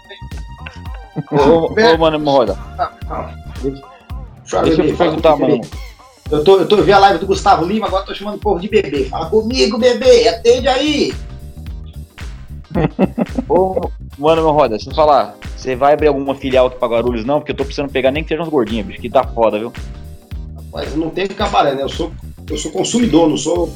Ô, 1.33 1.67
ô, 1.67 1.99
mano, 1.99 2.17
hemorroida. 2.17 2.57
Deixa 4.65 4.83
eu 4.83 4.97
perguntar, 4.97 5.37
mano. 5.37 5.61
Eu, 6.31 6.45
tô, 6.45 6.59
eu, 6.59 6.69
tô, 6.69 6.77
eu 6.77 6.85
vi 6.85 6.93
a 6.93 6.99
live 6.99 7.19
do 7.19 7.27
Gustavo 7.27 7.65
Lima, 7.65 7.89
agora 7.89 8.05
tô 8.05 8.15
chamando 8.15 8.37
o 8.37 8.41
povo 8.41 8.61
de 8.61 8.69
bebê. 8.69 9.07
Fala 9.07 9.29
comigo, 9.29 9.79
bebê, 9.79 10.29
atende 10.29 10.69
aí. 10.69 11.13
Ô, 13.49 13.91
mano, 14.17 14.43
meu 14.43 14.53
roda, 14.53 14.77
deixa 14.77 14.91
eu 14.91 14.95
falar. 14.95 15.35
Você 15.57 15.75
vai 15.75 15.93
abrir 15.93 16.07
alguma 16.07 16.35
filial 16.35 16.69
aqui 16.69 16.79
pra 16.79 16.89
Guarulhos, 16.89 17.25
não? 17.25 17.41
Porque 17.41 17.51
eu 17.51 17.57
tô 17.57 17.65
precisando 17.65 17.91
pegar 17.91 18.13
nem 18.13 18.23
que 18.23 18.29
seja 18.29 18.43
uns 18.43 18.49
gordinhos, 18.49 18.87
bicho, 18.87 19.01
que 19.01 19.11
tá 19.11 19.25
foda, 19.25 19.59
viu? 19.59 19.73
Rapaz, 20.57 20.95
não 20.95 21.11
tem 21.11 21.27
cabaré, 21.27 21.75
né? 21.75 21.83
Eu 21.83 21.89
sou, 21.89 22.13
eu 22.49 22.57
sou 22.57 22.71
consumidor, 22.71 23.29
não 23.29 23.37
sou 23.37 23.69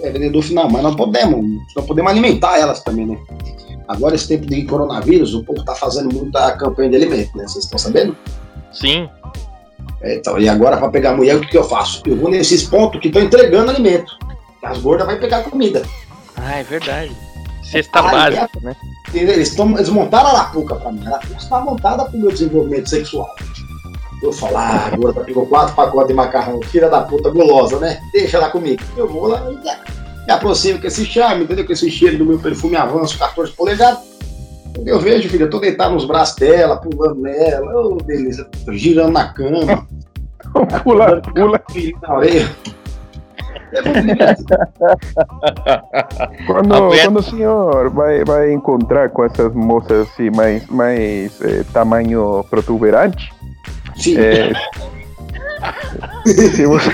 é, 0.00 0.10
vendedor 0.10 0.42
final, 0.42 0.70
mas 0.70 0.82
nós 0.82 0.94
podemos, 0.94 1.44
nós 1.74 1.84
podemos 1.84 2.12
alimentar 2.12 2.58
elas 2.58 2.80
também, 2.80 3.06
né? 3.06 3.18
Agora, 3.88 4.14
esse 4.14 4.28
tempo 4.28 4.46
de 4.46 4.62
coronavírus, 4.64 5.34
o 5.34 5.44
povo 5.44 5.64
tá 5.64 5.74
fazendo 5.74 6.14
muita 6.14 6.52
campanha 6.52 6.90
de 6.90 6.96
alimento, 6.96 7.36
né? 7.36 7.46
Vocês 7.46 7.64
estão 7.64 7.78
sabendo? 7.78 8.16
Sim. 8.70 9.08
É, 10.02 10.16
então, 10.16 10.38
e 10.38 10.48
agora, 10.48 10.76
para 10.76 10.88
pegar 10.88 11.10
a 11.10 11.16
mulher, 11.16 11.36
o 11.36 11.40
que, 11.40 11.48
que, 11.48 11.56
eu 11.56 11.64
faço? 11.64 12.02
Eu 12.04 12.16
vou 12.16 12.28
nesses 12.28 12.64
pontos 12.64 13.00
que 13.00 13.06
estão 13.06 13.22
entregando 13.22 13.70
alimento. 13.70 14.18
As 14.62 14.78
gordas 14.78 15.06
vai 15.06 15.16
pegar 15.18 15.42
comida. 15.44 15.82
Ah, 16.36 16.58
é 16.58 16.62
verdade. 16.64 17.12
Cesta 17.62 18.00
ah, 18.00 18.02
básica, 18.02 18.50
é, 18.56 18.64
né? 18.64 18.76
Eles, 19.14 19.54
tom, 19.54 19.76
eles 19.76 19.88
montaram 19.88 20.30
a 20.30 20.32
Arapuca 20.32 20.74
pra 20.74 20.90
mim. 20.90 21.06
A 21.06 21.10
Arapuca 21.10 21.36
está 21.36 21.60
montada 21.60 22.04
pro 22.04 22.18
meu 22.18 22.30
desenvolvimento 22.30 22.90
sexual. 22.90 23.32
Eu 24.22 24.32
falo, 24.32 24.56
ah, 24.56 24.90
agora 24.92 25.20
pegou 25.24 25.46
quatro 25.46 25.74
pacotes 25.74 26.08
de 26.08 26.14
macarrão, 26.14 26.60
filha 26.62 26.88
da 26.88 27.02
puta 27.02 27.30
gulosa, 27.30 27.78
né? 27.78 28.00
Deixa 28.12 28.36
ela 28.36 28.50
comigo. 28.50 28.82
Eu 28.96 29.08
vou 29.08 29.26
lá 29.26 29.42
e 29.50 30.26
me 30.26 30.32
aproximo 30.32 30.80
com 30.80 30.86
esse 30.86 31.04
charme, 31.04 31.44
entendeu? 31.44 31.66
Com 31.66 31.72
esse 31.72 31.90
cheiro 31.90 32.18
do 32.18 32.24
meu 32.24 32.38
perfume 32.38 32.76
avanço, 32.76 33.18
14 33.18 33.52
polegadas. 33.52 34.11
Eu 34.84 34.98
vejo, 34.98 35.28
filha, 35.28 35.44
eu 35.44 35.50
tô 35.50 35.58
deitado 35.58 35.94
nos 35.94 36.04
braços 36.04 36.36
dela, 36.36 36.76
pulando 36.76 37.20
nela, 37.20 37.74
ô 37.74 37.92
oh, 37.92 38.04
beleza, 38.04 38.48
girando 38.70 39.12
na 39.12 39.32
cama. 39.32 39.86
pula, 40.82 41.20
pula. 41.20 41.62
Na 42.02 42.14
orelha. 42.14 42.48
É 43.74 44.34
quando, 46.46 46.74
quando 47.02 47.18
o 47.18 47.22
senhor 47.22 47.88
vai, 47.88 48.22
vai 48.22 48.52
encontrar 48.52 49.08
com 49.08 49.24
essas 49.24 49.54
moças 49.54 50.08
assim, 50.08 50.30
mais, 50.30 50.66
mais 50.66 51.40
eh, 51.40 51.64
tamanho 51.72 52.44
protuberante, 52.50 53.32
Sim. 53.96 54.16
É, 54.18 54.52
se, 56.26 56.66
você, 56.66 56.90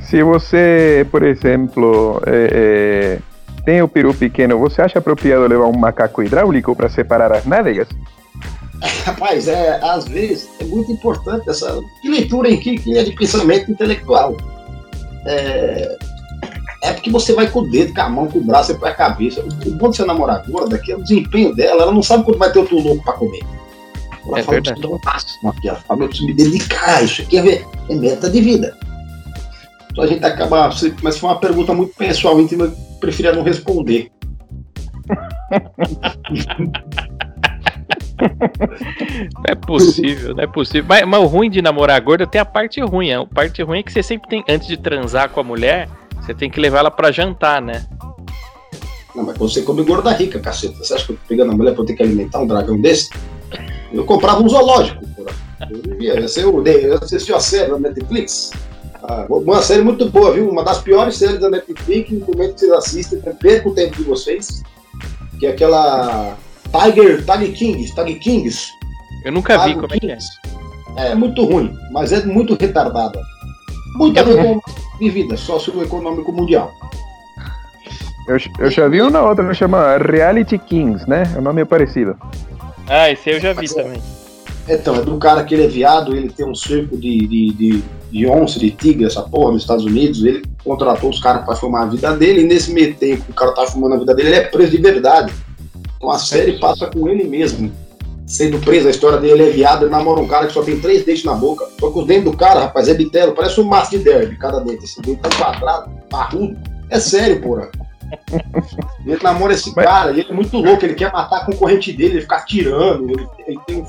se 0.00 0.22
você, 0.22 1.06
por 1.10 1.22
exemplo, 1.22 2.22
é, 2.26 2.48
é, 2.52 3.18
tem 3.64 3.82
o 3.82 3.88
peru 3.88 4.12
pequeno, 4.12 4.58
você 4.58 4.82
acha 4.82 4.98
apropriado 4.98 5.46
levar 5.46 5.66
um 5.66 5.78
macaco 5.78 6.22
hidráulico 6.22 6.74
para 6.74 6.88
separar 6.88 7.32
as 7.32 7.44
nádegas? 7.44 7.88
Rapaz, 9.04 9.46
é, 9.46 9.78
às 9.82 10.06
vezes 10.06 10.48
é 10.60 10.64
muito 10.64 10.90
importante 10.90 11.48
essa 11.48 11.80
que 12.00 12.08
leitura 12.08 12.50
em 12.50 12.58
que, 12.58 12.76
que 12.76 12.98
é 12.98 13.04
de 13.04 13.12
pensamento 13.12 13.70
intelectual. 13.70 14.36
É, 15.26 15.96
é 16.82 16.92
porque 16.92 17.10
você 17.10 17.32
vai 17.32 17.48
com 17.48 17.60
o 17.60 17.70
dedo, 17.70 17.94
com 17.94 18.00
a 18.00 18.08
mão, 18.08 18.26
com 18.26 18.40
o 18.40 18.44
braço 18.44 18.72
e 18.72 18.74
com 18.74 18.86
a 18.86 18.92
cabeça. 18.92 19.44
O 19.64 19.70
bom 19.70 19.90
de 19.90 19.96
ser 19.96 20.06
namoradora 20.06 20.68
daqui 20.68 20.90
é 20.90 20.96
o 20.96 21.02
desempenho 21.02 21.54
dela. 21.54 21.82
Ela 21.82 21.92
não 21.92 22.02
sabe 22.02 22.24
quando 22.24 22.38
vai 22.38 22.50
ter 22.50 22.58
outro 22.58 22.80
louco 22.80 23.04
para 23.04 23.12
comer. 23.12 23.42
Ela 24.26 24.38
é 24.38 24.42
fala, 24.42 24.54
verdade. 24.56 24.56
eu 24.56 24.62
preciso 24.62 24.80
dar 24.80 24.88
um 24.88 25.00
máximo 25.04 25.50
aqui. 25.50 25.68
Ela 25.68 25.78
fala, 25.78 26.02
eu 26.02 26.08
preciso 26.08 26.26
me 26.26 26.34
dedicar, 26.34 27.04
isso 27.04 27.22
aqui 27.22 27.38
é, 27.38 27.64
é 27.88 27.94
meta 27.94 28.28
de 28.28 28.40
vida. 28.40 28.76
Então 29.92 30.02
a 30.02 30.06
gente 30.08 30.24
acaba. 30.24 30.70
Mas 31.02 31.18
foi 31.18 31.30
uma 31.30 31.38
pergunta 31.38 31.72
muito 31.72 31.94
pessoal, 31.94 32.40
então 32.40 32.58
eu 32.58 32.72
preferia 33.02 33.32
não 33.32 33.42
responder. 33.42 34.12
Não 39.34 39.44
é 39.48 39.54
possível, 39.56 40.34
não 40.36 40.44
é 40.44 40.46
possível. 40.46 40.84
Mas, 40.88 41.04
mas, 41.04 41.20
o 41.20 41.26
ruim 41.26 41.50
de 41.50 41.60
namorar 41.60 42.00
gorda 42.00 42.24
tem 42.24 42.40
a 42.40 42.44
parte 42.44 42.80
ruim. 42.80 43.12
A 43.12 43.26
parte 43.26 43.60
ruim 43.62 43.80
é 43.80 43.82
que 43.82 43.92
você 43.92 44.02
sempre 44.02 44.28
tem, 44.28 44.44
antes 44.48 44.68
de 44.68 44.76
transar 44.76 45.28
com 45.30 45.40
a 45.40 45.42
mulher, 45.42 45.88
você 46.20 46.32
tem 46.32 46.48
que 46.48 46.60
levar 46.60 46.78
ela 46.78 46.90
pra 46.90 47.10
jantar, 47.10 47.60
né? 47.60 47.84
Não, 49.16 49.24
mas 49.24 49.36
você 49.36 49.62
come 49.62 49.82
gorda 49.82 50.12
rica, 50.12 50.38
caceta. 50.38 50.76
Você 50.76 50.94
acha 50.94 51.04
que 51.04 51.12
eu 51.12 51.16
tô 51.16 51.22
pegando 51.26 51.50
a 51.50 51.56
mulher 51.56 51.72
pra 51.72 51.82
eu 51.82 51.86
ter 51.86 51.94
que 51.94 52.02
alimentar 52.04 52.38
um 52.38 52.46
dragão 52.46 52.80
desse? 52.80 53.10
Eu 53.92 54.04
comprava 54.04 54.40
um 54.40 54.48
zoológico. 54.48 55.04
Eu 55.68 55.96
via, 55.98 56.14
eu, 56.14 56.64
eu 56.64 56.94
assisti 56.94 57.32
a 57.32 57.40
série 57.40 57.70
da 57.72 57.78
Netflix. 57.78 58.52
Ah, 59.02 59.26
uma 59.28 59.62
série 59.62 59.82
muito 59.82 60.08
boa, 60.08 60.32
viu? 60.32 60.48
Uma 60.48 60.64
das 60.64 60.80
piores 60.80 61.16
séries 61.16 61.40
da 61.40 61.50
Netflix, 61.50 62.10
recomendo 62.10 62.54
que 62.54 62.60
vocês 62.60 62.72
assistem, 62.72 63.20
perca 63.20 63.68
o 63.68 63.74
tempo 63.74 63.96
de 63.96 64.04
vocês. 64.04 64.62
Que 65.38 65.46
é 65.46 65.50
aquela 65.50 66.36
Tiger, 66.70 67.24
Tiger 67.24 67.52
Kings, 67.52 67.94
Tiger 67.94 68.20
Kings. 68.20 68.68
Eu 69.24 69.32
nunca 69.32 69.58
Tiger 69.58 69.68
vi 69.68 69.74
como 69.74 69.88
Kings. 69.88 70.06
é 70.06 70.96
que 70.96 71.00
é. 71.00 71.12
É 71.12 71.14
muito 71.14 71.44
ruim, 71.44 71.74
mas 71.90 72.12
é 72.12 72.24
muito 72.24 72.54
retardada. 72.54 73.20
Muito 73.96 74.18
é. 74.18 74.24
de 74.98 75.10
vida, 75.10 75.36
socioeconômico 75.36 76.32
mundial. 76.32 76.70
Eu, 78.28 78.36
eu 78.60 78.70
já 78.70 78.88
vi 78.88 79.02
uma 79.02 79.20
outra 79.22 79.46
que 79.46 79.54
chama 79.54 79.96
Reality 79.98 80.58
Kings, 80.58 81.08
né? 81.08 81.24
O 81.36 81.40
nome 81.40 81.62
é 81.62 81.64
parecido. 81.64 82.16
Ah, 82.88 83.10
esse 83.10 83.30
eu 83.30 83.40
já 83.40 83.52
vi 83.52 83.62
Mas, 83.62 83.74
também. 83.74 84.02
Então, 84.68 84.94
é 84.94 85.02
do 85.02 85.18
cara 85.18 85.44
que 85.44 85.54
ele 85.54 85.64
é 85.64 85.68
viado, 85.68 86.14
ele 86.14 86.30
tem 86.30 86.46
um 86.46 86.54
cerco 86.54 86.96
de, 86.96 87.26
de, 87.26 87.52
de, 87.52 87.84
de 88.10 88.26
onça, 88.26 88.60
de 88.60 88.70
tigre, 88.70 89.04
essa 89.04 89.22
porra, 89.22 89.52
nos 89.52 89.62
Estados 89.62 89.84
Unidos. 89.84 90.24
Ele 90.24 90.42
contratou 90.64 91.10
os 91.10 91.20
caras 91.20 91.44
para 91.44 91.56
filmar 91.56 91.82
a 91.82 91.86
vida 91.86 92.16
dele, 92.16 92.42
e 92.42 92.46
nesse 92.46 92.72
meio 92.72 92.94
tempo 92.94 93.24
que 93.24 93.30
o 93.30 93.34
cara 93.34 93.52
tá 93.52 93.66
filmando 93.66 93.94
a 93.96 93.98
vida 93.98 94.14
dele, 94.14 94.28
ele 94.28 94.36
é 94.36 94.44
preso 94.44 94.70
de 94.70 94.78
verdade. 94.78 95.32
Então 95.96 96.10
a 96.10 96.18
série 96.18 96.58
passa 96.58 96.86
com 96.86 97.08
ele 97.08 97.24
mesmo. 97.24 97.72
Sendo 98.24 98.58
preso, 98.60 98.86
a 98.86 98.90
história 98.90 99.18
dele 99.18 99.42
é 99.42 99.50
viado, 99.50 99.82
ele 99.82 99.90
namora 99.90 100.20
um 100.20 100.28
cara 100.28 100.46
que 100.46 100.52
só 100.52 100.62
tem 100.62 100.80
três 100.80 101.04
dentes 101.04 101.24
na 101.24 101.34
boca. 101.34 101.66
Só 101.78 101.90
que 101.90 101.98
os 101.98 102.06
dentes 102.06 102.24
do 102.24 102.36
cara, 102.36 102.60
rapaz, 102.60 102.88
é 102.88 102.94
bitelo, 102.94 103.32
parece 103.32 103.60
um 103.60 103.64
maço 103.64 103.90
de 103.90 103.98
derby, 103.98 104.36
cada 104.36 104.60
dente. 104.60 104.84
Esse 104.84 105.02
dente 105.02 105.20
tá 105.20 105.28
quadrado, 105.36 105.90
parrudo. 106.08 106.56
É 106.88 107.00
sério, 107.00 107.40
porra. 107.40 107.68
Ele 109.06 109.22
namora 109.22 109.52
esse 109.52 109.74
cara, 109.74 110.10
ele 110.10 110.26
é 110.28 110.32
muito 110.32 110.56
louco, 110.56 110.84
ele 110.84 110.94
quer 110.94 111.12
matar 111.12 111.38
a 111.38 111.44
concorrente 111.44 111.92
dele, 111.92 112.14
ele 112.14 112.20
fica 112.22 112.36
atirando, 112.36 113.10
ele, 113.10 113.28
ele 113.46 113.58
tem 113.66 113.76
um 113.76 113.86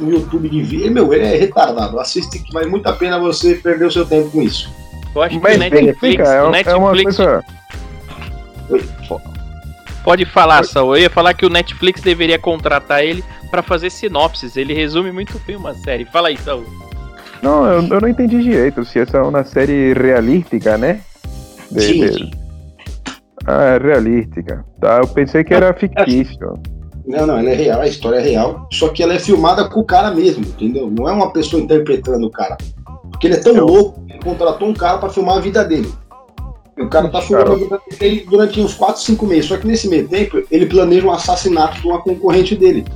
no 0.00 0.12
YouTube 0.12 0.48
de 0.48 0.62
vídeo, 0.62 0.92
meu, 0.92 1.12
ele 1.12 1.24
é 1.24 1.36
retardado. 1.36 1.98
Assiste 1.98 2.38
que 2.38 2.52
vale 2.52 2.68
muito 2.68 2.86
a 2.86 2.92
pena 2.92 3.18
você 3.18 3.54
perder 3.56 3.86
o 3.86 3.90
seu 3.90 4.06
tempo 4.06 4.30
com 4.30 4.42
isso. 4.42 4.72
Eu 5.14 5.22
acho 5.22 5.40
Mas 5.40 5.58
que 5.58 5.76
o 5.76 5.84
Netflix, 5.84 6.28
é, 6.28 6.42
o 6.42 6.50
Netflix... 6.50 7.18
É 7.18 7.42
coisa... 8.68 9.02
Pode 10.04 10.24
falar, 10.24 10.64
Saul. 10.64 10.96
Eu 10.96 11.02
ia 11.02 11.10
falar 11.10 11.34
que 11.34 11.46
o 11.46 11.50
Netflix 11.50 12.00
deveria 12.00 12.38
contratar 12.38 13.04
ele 13.04 13.22
para 13.50 13.62
fazer 13.62 13.90
sinopses. 13.90 14.56
Ele 14.56 14.74
resume 14.74 15.12
muito 15.12 15.40
bem 15.46 15.56
uma 15.56 15.74
série. 15.74 16.04
Fala 16.04 16.28
aí, 16.28 16.36
Saul. 16.38 16.64
Não, 17.42 17.66
eu, 17.66 17.82
eu, 17.88 18.00
não 18.00 18.08
entendi 18.08 18.42
direito 18.42 18.84
se 18.84 19.00
essa 19.00 19.18
é 19.18 19.22
uma 19.22 19.44
série 19.44 19.92
realística, 19.92 20.78
né? 20.78 21.00
De, 21.70 21.80
sim, 21.80 22.00
de... 22.00 22.12
sim. 22.12 22.30
Ah, 23.46 23.64
é 23.64 23.78
realística. 23.78 24.64
Tá, 24.80 24.98
eu 24.98 25.08
pensei 25.08 25.42
que 25.44 25.54
era 25.54 25.72
fictício. 25.74 26.60
Não, 27.06 27.26
não, 27.26 27.38
ela 27.38 27.50
é 27.50 27.54
real, 27.54 27.80
a 27.80 27.86
história 27.86 28.18
é 28.18 28.22
real, 28.22 28.68
só 28.72 28.88
que 28.88 29.02
ela 29.02 29.14
é 29.14 29.18
filmada 29.18 29.68
com 29.68 29.80
o 29.80 29.84
cara 29.84 30.12
mesmo, 30.12 30.44
entendeu? 30.44 30.88
Não 30.90 31.08
é 31.08 31.12
uma 31.12 31.32
pessoa 31.32 31.60
interpretando 31.60 32.26
o 32.26 32.30
cara. 32.30 32.56
Porque 33.10 33.26
ele 33.26 33.34
é 33.34 33.40
tão 33.40 33.54
louco, 33.54 34.02
ele 34.08 34.20
contratou 34.20 34.68
um 34.68 34.74
cara 34.74 34.98
para 34.98 35.10
filmar 35.10 35.36
a 35.36 35.40
vida 35.40 35.64
dele. 35.64 35.92
O 36.78 36.88
cara 36.88 37.08
tá 37.08 37.20
filmando 37.20 37.52
a 37.52 37.56
vida 37.56 37.80
dele 37.98 38.26
durante 38.28 38.60
uns 38.60 38.74
4, 38.74 39.00
5 39.02 39.26
meses, 39.26 39.46
só 39.46 39.56
que 39.56 39.66
nesse 39.66 39.88
meio 39.88 40.08
tempo 40.08 40.42
ele 40.50 40.66
planeja 40.66 41.06
um 41.06 41.12
assassinato 41.12 41.80
de 41.80 41.86
uma 41.86 42.00
concorrente 42.00 42.54
dele. 42.54 42.84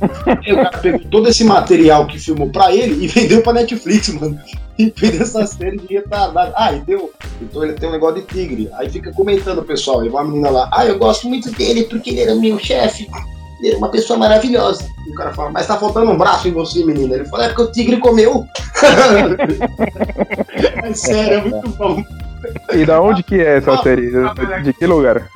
O 0.00 0.54
cara 0.54 0.78
pegou 0.78 1.00
todo 1.10 1.28
esse 1.28 1.42
material 1.42 2.06
que 2.06 2.20
filmou 2.20 2.48
pra 2.50 2.72
ele 2.72 3.04
e 3.04 3.08
vendeu 3.08 3.42
pra 3.42 3.52
Netflix, 3.52 4.08
mano. 4.14 4.38
E 4.78 4.92
fez 4.96 5.20
essa 5.20 5.46
série 5.46 5.76
de 5.76 5.94
retardado. 5.94 6.52
Ah, 6.56 6.72
e 6.72 6.80
deu. 6.80 7.12
Então 7.42 7.64
ele 7.64 7.72
tem 7.72 7.88
um 7.88 7.92
negócio 7.92 8.20
de 8.20 8.22
tigre. 8.22 8.70
Aí 8.74 8.88
fica 8.88 9.12
comentando 9.12 9.58
o 9.58 9.64
pessoal. 9.64 10.04
E 10.04 10.08
uma 10.08 10.24
menina 10.24 10.50
lá, 10.50 10.70
ah, 10.72 10.86
eu 10.86 10.98
gosto 10.98 11.28
muito 11.28 11.50
dele 11.50 11.84
porque 11.84 12.10
ele 12.10 12.20
era 12.20 12.34
meu 12.34 12.58
chefe. 12.58 13.08
Ele 13.58 13.70
era 13.70 13.78
uma 13.78 13.90
pessoa 13.90 14.18
maravilhosa. 14.18 14.88
E 15.06 15.10
o 15.10 15.14
cara 15.14 15.34
fala, 15.34 15.50
mas 15.50 15.66
tá 15.66 15.76
faltando 15.76 16.12
um 16.12 16.16
braço 16.16 16.46
em 16.46 16.52
você, 16.52 16.84
menina. 16.84 17.16
Ele 17.16 17.24
fala, 17.24 17.46
é 17.46 17.48
porque 17.48 17.62
o 17.62 17.72
tigre 17.72 17.98
comeu. 17.98 18.46
é 20.84 20.94
sério, 20.94 21.38
é 21.38 21.40
muito 21.40 21.68
bom. 21.70 22.04
E 22.72 22.86
da 22.86 23.00
onde 23.00 23.24
que 23.24 23.34
é 23.34 23.56
essa 23.56 23.82
série? 23.82 24.12
De 24.62 24.72
que 24.72 24.86
lugar? 24.86 25.28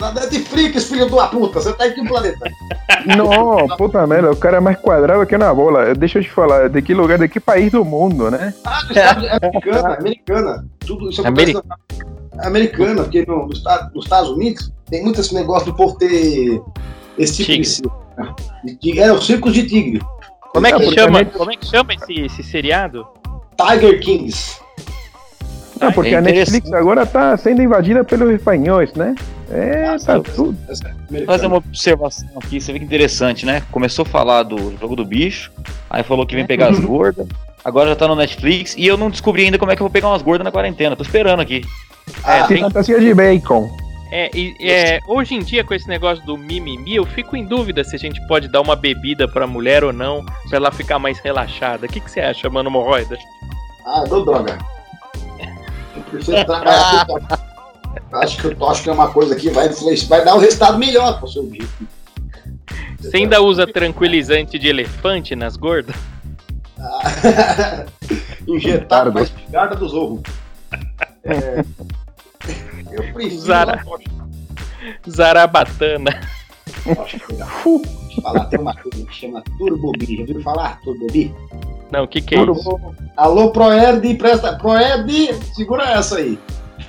Na 0.00 0.12
Netflix, 0.12 0.84
filho 0.84 1.10
da 1.10 1.26
puta, 1.26 1.60
você 1.60 1.72
tá 1.74 1.86
em 1.86 1.92
que 1.92 2.08
planeta? 2.08 2.50
Não, 3.16 3.68
puta 3.76 4.06
merda, 4.06 4.30
o 4.30 4.36
cara 4.36 4.56
é 4.56 4.60
mais 4.60 4.78
quadrado 4.78 5.26
que 5.26 5.36
na 5.36 5.52
bola. 5.52 5.94
Deixa 5.94 6.18
eu 6.18 6.22
te 6.22 6.30
falar, 6.30 6.68
de 6.68 6.80
que 6.80 6.94
lugar, 6.94 7.18
de 7.18 7.28
que 7.28 7.38
país 7.38 7.70
do 7.70 7.84
mundo, 7.84 8.30
né? 8.30 8.54
Ah, 8.64 8.80
é 8.94 9.36
americana, 9.36 9.94
americana. 9.96 10.66
Tudo 10.80 11.10
isso 11.10 11.20
acontece 11.20 11.60
americana, 12.42 13.02
porque 13.02 13.24
no, 13.26 13.46
nos 13.46 14.04
Estados 14.04 14.30
Unidos 14.30 14.72
tem 14.88 15.02
muito 15.02 15.20
esse 15.20 15.34
negócio 15.34 15.66
do 15.66 15.76
povo 15.76 15.96
ter 15.96 16.60
esse 17.18 17.44
tipo 17.44 17.90
de, 18.64 18.76
de 18.76 19.00
É, 19.00 19.12
o 19.12 19.20
circo 19.20 19.50
de 19.50 19.66
tigre. 19.66 20.00
Como 20.52 20.66
é 20.66 20.72
que 20.72 20.90
chama? 20.92 21.24
Como 21.24 21.50
é 21.50 21.56
que 21.56 21.66
chama 21.66 21.94
esse, 21.94 22.22
esse 22.22 22.42
seriado? 22.42 23.06
Tiger 23.56 24.00
Kings. 24.00 24.58
Não, 25.80 25.92
porque 25.92 26.14
é 26.14 26.18
a 26.18 26.20
Netflix 26.20 26.72
agora 26.72 27.06
tá 27.06 27.36
sendo 27.36 27.62
invadida 27.62 28.04
pelos 28.04 28.30
espanhóis, 28.34 28.92
né? 28.94 29.14
É, 29.50 29.88
ah, 29.88 29.98
tá 29.98 30.20
tudo. 30.20 30.56
Vou 31.10 31.26
fazer 31.26 31.46
uma 31.46 31.56
observação 31.56 32.28
aqui, 32.36 32.60
você 32.60 32.72
vê 32.72 32.78
que 32.78 32.84
interessante, 32.84 33.44
né? 33.44 33.62
Começou 33.72 34.04
a 34.04 34.06
falar 34.06 34.44
do 34.44 34.76
jogo 34.78 34.94
do 34.94 35.04
bicho, 35.04 35.50
aí 35.88 36.04
falou 36.04 36.24
que 36.24 36.36
vem 36.36 36.46
pegar 36.46 36.68
as 36.68 36.78
gordas, 36.80 37.26
agora 37.64 37.90
já 37.90 37.96
tá 37.96 38.06
no 38.06 38.14
Netflix, 38.14 38.76
e 38.78 38.86
eu 38.86 38.96
não 38.96 39.10
descobri 39.10 39.44
ainda 39.44 39.58
como 39.58 39.72
é 39.72 39.76
que 39.76 39.82
eu 39.82 39.86
vou 39.86 39.92
pegar 39.92 40.08
umas 40.08 40.22
gordas 40.22 40.44
na 40.44 40.52
quarentena, 40.52 40.94
tô 40.94 41.02
esperando 41.02 41.40
aqui. 41.40 41.64
Ah, 42.22 42.38
é, 42.38 42.46
tem 42.46 42.60
fantasia 42.60 43.00
de 43.00 43.12
bacon. 43.12 43.68
É, 44.12 44.30
e, 44.34 44.54
é, 44.60 45.00
hoje 45.06 45.34
em 45.34 45.40
dia, 45.40 45.64
com 45.64 45.74
esse 45.74 45.88
negócio 45.88 46.24
do 46.24 46.36
mimimi, 46.36 46.96
eu 46.96 47.06
fico 47.06 47.36
em 47.36 47.44
dúvida 47.44 47.82
se 47.82 47.94
a 47.96 47.98
gente 47.98 48.24
pode 48.26 48.48
dar 48.48 48.60
uma 48.60 48.76
bebida 48.76 49.26
pra 49.26 49.46
mulher 49.46 49.82
ou 49.84 49.92
não, 49.92 50.24
pra 50.24 50.56
ela 50.56 50.70
ficar 50.70 50.98
mais 50.98 51.18
relaxada. 51.20 51.86
O 51.86 51.88
que, 51.88 52.00
que 52.00 52.10
você 52.10 52.20
acha, 52.20 52.48
mano, 52.50 52.70
Morroida? 52.70 53.16
Ah, 53.86 54.04
dou 54.08 54.24
droga. 54.24 54.58
Trabalhar 56.24 57.06
Acho 58.12 58.38
que 58.38 58.46
o 58.48 58.56
tóxico 58.56 58.90
é 58.90 58.92
uma 58.92 59.12
coisa 59.12 59.36
que 59.36 59.50
vai, 59.50 59.68
vai 59.68 60.24
dar 60.24 60.34
um 60.34 60.38
resultado 60.38 60.78
melhor 60.78 61.18
para 61.18 61.26
o 61.26 61.28
seu 61.28 61.46
dia. 61.46 61.66
Você 62.98 63.16
ainda 63.16 63.40
usa 63.40 63.66
tranquilizante 63.66 64.58
de 64.58 64.68
elefante 64.68 65.34
nas 65.34 65.56
gordas? 65.56 65.96
Ah, 66.78 67.86
injetar 68.46 69.12
mais 69.12 69.30
pigarda 69.30 69.76
do 69.76 69.88
zorro. 69.88 70.22
É, 71.24 71.64
eu 72.90 73.12
preciso. 73.12 73.46
Zara. 73.46 73.84
Zarabatana. 75.08 76.20
Nossa, 76.86 77.18
falar, 78.22 78.44
tem 78.46 78.60
uma 78.60 78.74
coisa 78.74 79.06
que 79.06 79.14
chama 79.14 79.42
Turbobi. 79.58 80.16
Já 80.16 80.20
ouviu 80.22 80.42
falar 80.42 80.80
Turbobi? 80.80 81.34
Não, 81.90 82.04
o 82.04 82.08
que, 82.08 82.20
que 82.20 82.34
é 82.34 82.38
Turbo. 82.38 82.58
isso? 82.58 82.94
Alô, 83.16 83.50
Proerd, 83.50 84.14
presta. 84.14 84.56
Proerd, 84.56 85.34
segura 85.54 85.84
essa 85.90 86.16
aí. 86.16 86.38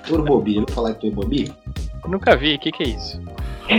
Turbobi, 0.08 0.56
eu 0.56 0.66
vou 0.66 0.76
falar 0.76 0.92
de 0.92 1.00
Turbobi? 1.00 1.52
Nunca 2.08 2.36
vi, 2.36 2.56
o 2.56 2.60
que, 2.60 2.72
que 2.72 2.84
é 2.84 2.88
isso? 2.88 3.22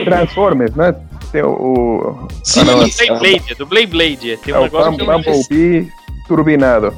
Transformers, 0.04 0.75
né? 0.75 0.95
Tem 1.31 1.42
o. 1.42 1.50
o 1.50 2.28
Sim, 2.45 2.61
Ah, 2.61 2.64
não, 2.64 2.83
é- 2.83 2.87
Blade 2.87 3.19
Blade, 3.19 3.54
do 3.54 3.66
Blade 3.66 3.87
Blade. 3.87 4.37
Tem 4.38 4.54
é 4.54 4.57
um 4.57 4.61
o 4.61 4.64
negócio 4.64 4.92
não 4.92 4.99
Bumblebee 5.07 5.90
turbinado. 6.26 6.95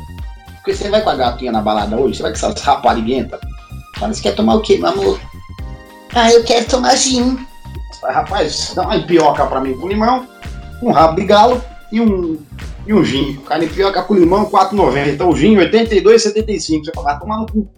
Porque 0.57 0.75
você 0.75 0.89
vai 0.89 1.03
com 1.03 1.11
a 1.11 1.17
gatinha 1.17 1.53
na 1.53 1.61
balada 1.61 1.97
hoje, 1.97 2.17
você 2.17 2.23
vai 2.23 2.33
com 2.33 2.37
essas 2.39 2.61
rapariguentas. 2.63 3.41
Fala, 3.97 4.13
você 4.13 4.23
quer 4.23 4.35
tomar 4.35 4.55
o 4.55 4.61
quê, 4.61 4.79
meu 4.79 4.89
amor? 4.89 5.21
Ah, 6.15 6.31
eu 6.33 6.45
quero 6.45 6.67
tomar 6.67 6.97
gin. 6.97 7.39
Rapaz, 8.03 8.73
dá 8.75 8.83
uma 8.83 8.99
pioca 9.01 9.47
pra 9.47 9.61
mim 9.61 9.75
com 9.75 9.89
limão, 9.89 10.27
um 10.83 10.91
rabo 10.91 11.17
de 11.17 11.27
galo 11.27 11.63
e 11.91 12.01
um, 12.01 12.39
e 12.87 12.93
um 12.93 13.03
gin. 13.05 13.37
Carne 13.47 13.67
pioca 13.67 14.03
com 14.03 14.15
limão, 14.15 14.45
4,90. 14.47 15.27
O 15.27 15.35
gin, 15.37 15.57
82,75. 15.57 16.85
Você 16.85 16.93
fala, 16.95 17.11
vai 17.11 17.19
tomar 17.19 17.39
no 17.39 17.47
cu. 17.47 17.69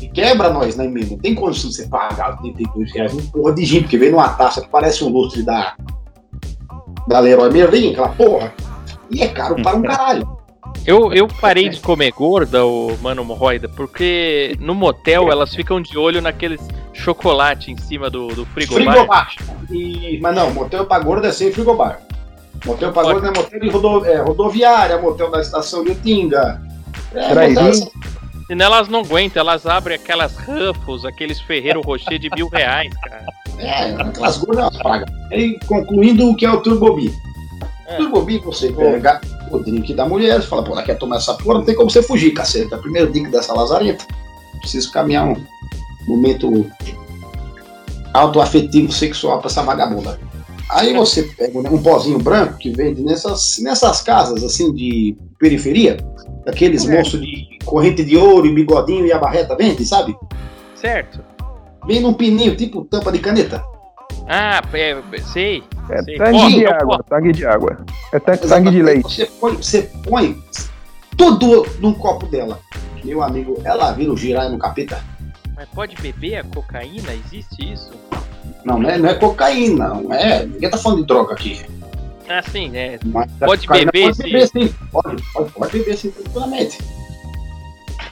E 0.00 0.08
quebra 0.12 0.50
nós, 0.50 0.76
né, 0.76 0.86
menino? 0.86 1.12
Não 1.12 1.18
tem 1.18 1.34
condição 1.34 1.70
de 1.70 1.76
você 1.76 1.88
pagar 1.88 2.38
82 2.42 2.92
reais 2.92 3.14
um 3.14 3.26
porra 3.30 3.54
de 3.54 3.64
gin, 3.64 3.82
porque 3.82 3.98
vem 3.98 4.10
numa 4.10 4.28
taça 4.30 4.60
que 4.60 4.68
parece 4.68 5.04
um 5.04 5.08
lustre 5.08 5.42
da, 5.42 5.76
da 7.06 7.20
Leroy 7.20 7.50
Merlin, 7.50 7.92
aquela 7.92 8.08
porra. 8.10 8.52
E 9.10 9.22
é 9.22 9.28
caro 9.28 9.56
para 9.62 9.76
um 9.76 9.82
caralho. 9.82 10.38
Eu, 10.86 11.12
eu 11.12 11.28
parei 11.28 11.68
de 11.68 11.80
comer 11.80 12.12
gorda, 12.12 12.64
o 12.64 12.96
mano 13.02 13.22
hemorroida, 13.22 13.68
porque 13.68 14.56
no 14.58 14.74
motel 14.74 15.30
elas 15.30 15.54
ficam 15.54 15.80
de 15.80 15.98
olho 15.98 16.22
naqueles 16.22 16.60
chocolate 16.92 17.70
em 17.70 17.76
cima 17.76 18.10
do, 18.10 18.28
do 18.28 18.46
frigobar. 18.46 18.94
Frigobar. 18.94 19.34
E, 19.70 20.18
mas 20.20 20.34
não, 20.34 20.52
motel 20.52 20.86
pra 20.86 20.98
gordo 20.98 21.26
é 21.26 21.32
sem 21.32 21.52
frigobar. 21.52 22.00
Motel 22.64 22.92
pra 22.92 23.02
gordo 23.02 23.26
é 23.26 23.30
motel 23.30 23.60
de 23.60 23.68
rodo, 23.68 24.04
é, 24.06 24.20
rodoviária, 24.20 24.98
motel 24.98 25.30
da 25.30 25.40
estação 25.40 25.84
de 25.84 25.94
Tinga. 25.96 26.60
É, 27.14 27.28
Peraí, 27.28 27.54
motel-? 27.54 27.92
Senão 28.48 28.64
elas 28.64 28.88
não 28.88 29.00
aguentam, 29.00 29.40
elas 29.40 29.66
abrem 29.66 29.96
aquelas 29.96 30.34
Ruffles, 30.38 31.04
aqueles 31.04 31.38
Ferreiro 31.38 31.82
Rocher 31.82 32.18
de 32.18 32.30
mil 32.34 32.48
reais, 32.48 32.92
cara. 32.94 33.26
é, 33.58 33.90
aquelas 34.00 34.38
gordas 34.38 34.64
uma 34.64 34.82
praga. 34.82 35.06
E 35.30 35.58
concluindo 35.66 36.30
o 36.30 36.34
que 36.34 36.46
é 36.46 36.50
o 36.50 36.60
Turbobi. 36.62 37.14
É. 37.86 37.96
Turbobi, 37.96 38.38
você 38.38 38.72
pega 38.72 39.20
o 39.50 39.58
drink 39.58 39.92
da 39.92 40.08
mulher, 40.08 40.40
você 40.40 40.48
fala, 40.48 40.64
pô, 40.64 40.72
ela 40.72 40.82
quer 40.82 40.96
tomar 40.96 41.16
essa 41.16 41.34
porra, 41.34 41.58
não 41.58 41.64
tem 41.64 41.74
como 41.74 41.90
você 41.90 42.02
fugir, 42.02 42.32
caceta. 42.32 42.74
É 42.74 42.78
o 42.78 42.80
primeiro 42.80 43.12
drink 43.12 43.30
dessa 43.30 43.52
lazareta. 43.52 44.06
Preciso 44.60 44.90
caminhar 44.92 45.26
um 45.26 45.36
momento 46.06 46.70
autoafetivo 48.14 48.90
sexual 48.90 49.38
pra 49.40 49.48
essa 49.48 49.62
vagabunda. 49.62 50.18
Aí 50.70 50.92
você 50.94 51.22
pega 51.22 51.58
um 51.58 51.82
pozinho 51.82 52.18
branco 52.18 52.58
que 52.58 52.70
vende 52.70 53.02
nessas, 53.02 53.58
nessas 53.60 54.02
casas 54.02 54.42
assim 54.44 54.72
de 54.74 55.16
periferia, 55.38 55.96
aqueles 56.46 56.86
É. 56.86 56.96
moços 56.98 57.20
de 57.20 57.58
corrente 57.64 58.04
de 58.04 58.16
ouro 58.16 58.46
e 58.46 58.54
bigodinho 58.54 59.06
e 59.06 59.12
a 59.12 59.18
barreta 59.18 59.56
vende, 59.56 59.84
sabe? 59.86 60.14
Certo? 60.74 61.20
Vem 61.86 62.00
num 62.00 62.12
pininho, 62.12 62.54
tipo 62.56 62.84
tampa 62.84 63.10
de 63.10 63.18
caneta. 63.18 63.64
Ah, 64.28 64.60
é, 64.74 64.96
sei. 65.32 65.62
É 65.88 66.02
sei. 66.02 66.18
tangue 66.18 66.48
de 66.54 66.66
água, 66.66 67.02
tangue 67.08 67.32
de 67.32 67.46
água. 67.46 67.78
É 68.12 68.18
ta- 68.18 68.36
tangue 68.36 68.70
de 68.70 68.82
leite. 68.82 69.02
Você 69.08 69.26
põe, 69.26 69.56
você 69.56 69.82
põe 70.06 70.42
tudo 71.16 71.66
num 71.80 71.94
copo 71.94 72.26
dela. 72.26 72.60
Meu 73.02 73.22
amigo, 73.22 73.58
ela 73.64 73.90
vira 73.92 74.12
o 74.12 74.16
girar 74.16 74.50
no 74.50 74.58
capeta. 74.58 75.02
Mas 75.56 75.66
pode 75.70 75.96
beber 75.96 76.36
a 76.36 76.44
cocaína? 76.44 77.08
Existe 77.14 77.72
isso? 77.72 77.90
Não, 78.64 78.78
não 78.78 78.90
é, 78.90 78.98
não 78.98 79.08
é 79.08 79.14
cocaína, 79.14 79.88
não 79.88 80.12
é. 80.12 80.44
Ninguém 80.44 80.70
tá 80.70 80.76
falando 80.76 81.00
de 81.00 81.06
droga 81.06 81.34
aqui. 81.34 81.64
Ah, 82.28 82.42
sim, 82.42 82.70
é. 82.76 82.98
Mas 83.06 83.30
Pode 83.38 83.64
a 83.64 83.68
cocaína 83.68 83.90
beber, 83.92 84.14
Pode 84.14 84.22
beber 84.22 84.48
sim. 84.48 84.74
Pode, 84.92 85.22
pode, 85.32 85.50
pode 85.52 85.78
beber 85.78 85.96
sim, 85.96 86.10
tranquilamente. 86.10 86.78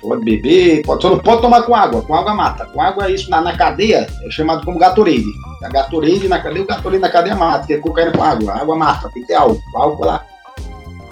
Pode 0.00 0.24
beber, 0.24 0.82
pode, 0.82 1.02
só 1.02 1.11
não 1.11 1.18
pode 1.18 1.42
tomar 1.42 1.62
com 1.62 1.74
água. 1.74 2.02
Com 2.02 2.14
água 2.14 2.35
mata. 2.35 2.64
Com 2.66 2.80
água, 2.80 3.11
isso 3.11 3.28
na, 3.30 3.40
na 3.40 3.56
cadeia 3.56 4.06
é 4.24 4.30
chamado 4.30 4.64
como 4.64 4.78
Gatorade. 4.78 5.24
A 5.62 5.68
Gatorade 5.68 6.28
na 6.28 6.40
cadeia, 6.40 6.62
o 6.62 6.66
Gatorade 6.66 7.00
na 7.00 7.09
cadeia 7.11 7.35
mata, 7.35 7.66
que 7.66 7.74
é 7.74 7.78
cocaína 7.78 8.12
com 8.12 8.22
água. 8.22 8.52
A 8.52 8.61
água 8.61 8.76
mata, 8.76 9.11
tem 9.12 9.22
que 9.22 9.28
ter 9.28 9.35
álcool. 9.35 9.61
O 9.74 9.78
álcool 9.78 10.04
ela, 10.04 10.24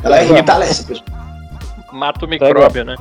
ela 0.03 0.17
Pega. 0.17 0.35
revitaliza, 0.35 0.85
pessoal. 0.85 1.09
Mata 1.93 2.25
o 2.25 2.29
micróbio, 2.29 2.85
né? 2.85 2.97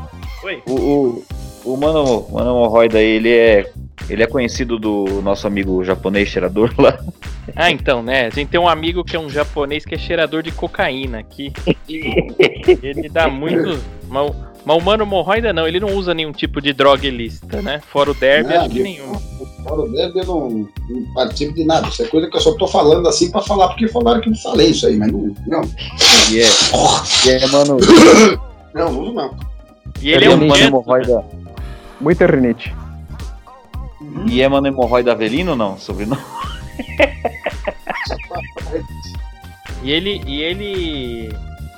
O, 0.66 0.74
o, 0.74 1.26
o 1.64 1.78
Mano, 1.78 2.28
Mano 2.32 2.50
Hemorroida, 2.52 3.02
ele 3.02 3.30
é, 3.32 3.72
ele 4.10 4.24
é 4.24 4.28
conhecido 4.28 4.78
do 4.78 5.22
nosso 5.22 5.48
amigo 5.48 5.84
japonês 5.84 6.28
cheirador 6.30 6.74
lá. 6.78 6.98
Ah, 7.58 7.70
então, 7.70 8.02
né? 8.02 8.28
A 8.28 8.30
gente 8.30 8.48
tem 8.48 8.60
um 8.60 8.70
amigo 8.70 9.04
que 9.04 9.18
é 9.18 9.20
um 9.20 9.30
japonês 9.30 9.84
que 9.84 9.94
é 9.94 9.98
cheirador 9.98 10.42
de 10.42 10.50
cocaína 10.50 11.20
aqui. 11.20 11.52
Ele 12.82 13.10
dá 13.10 13.28
muito. 13.28 13.78
Mas, 14.08 14.30
o- 14.32 14.36
mas 14.66 14.78
o 14.78 14.82
mano 14.82 15.04
hemorroida 15.04 15.52
não, 15.52 15.68
ele 15.68 15.78
não 15.78 15.90
usa 15.94 16.14
nenhum 16.14 16.32
tipo 16.32 16.62
de 16.62 16.72
droga 16.72 17.06
ilícita, 17.06 17.62
né? 17.62 17.82
Fora 17.92 18.12
o 18.12 18.14
derby, 18.14 18.54
Não, 18.54 18.62
acho 18.62 18.70
que 18.70 18.80
eu- 18.80 18.84
nenhum. 18.84 19.14
Fora 19.62 19.82
o 19.82 19.92
débito, 19.92 20.20
eu 20.20 20.26
não, 20.26 20.50
não 20.90 21.14
participo 21.14 21.54
de 21.54 21.66
nada. 21.66 21.86
Isso 21.90 22.02
é 22.02 22.08
coisa 22.08 22.30
que 22.30 22.38
eu 22.38 22.42
só 22.42 22.54
tô 22.54 22.66
falando 22.66 23.08
assim 23.10 23.30
pra 23.30 23.42
falar, 23.42 23.68
porque 23.68 23.90
falaram 23.90 24.22
que 24.22 24.30
eu 24.30 24.36
falei 24.36 24.68
isso 24.70 24.88
aí, 24.88 24.96
mas 24.96 25.12
não. 25.12 25.36
Não, 25.46 25.62
E 26.32 26.40
é, 26.40 26.48
e 27.26 27.30
é 27.30 27.48
Mano, 27.48 27.78
não, 28.74 28.86
não, 28.92 29.02
uso, 29.02 29.12
não. 29.14 29.36
E 30.02 30.12
ele 30.14 30.26
é 30.26 30.30
um 30.30 30.38
Mano 30.48 30.56
gentleman. 30.56 31.24
Muita 32.04 32.26
rinite. 32.26 32.76
E 34.26 34.42
é 34.42 34.50
Mano 34.50 34.68
Hemorroida 34.68 35.14
Avelino 35.14 35.52
ou 35.52 35.58
não? 35.58 35.78
Sobrenome? 35.78 36.22
E 39.82 39.92
ele. 39.92 40.22
E 40.28 40.42
ele. 40.42 41.34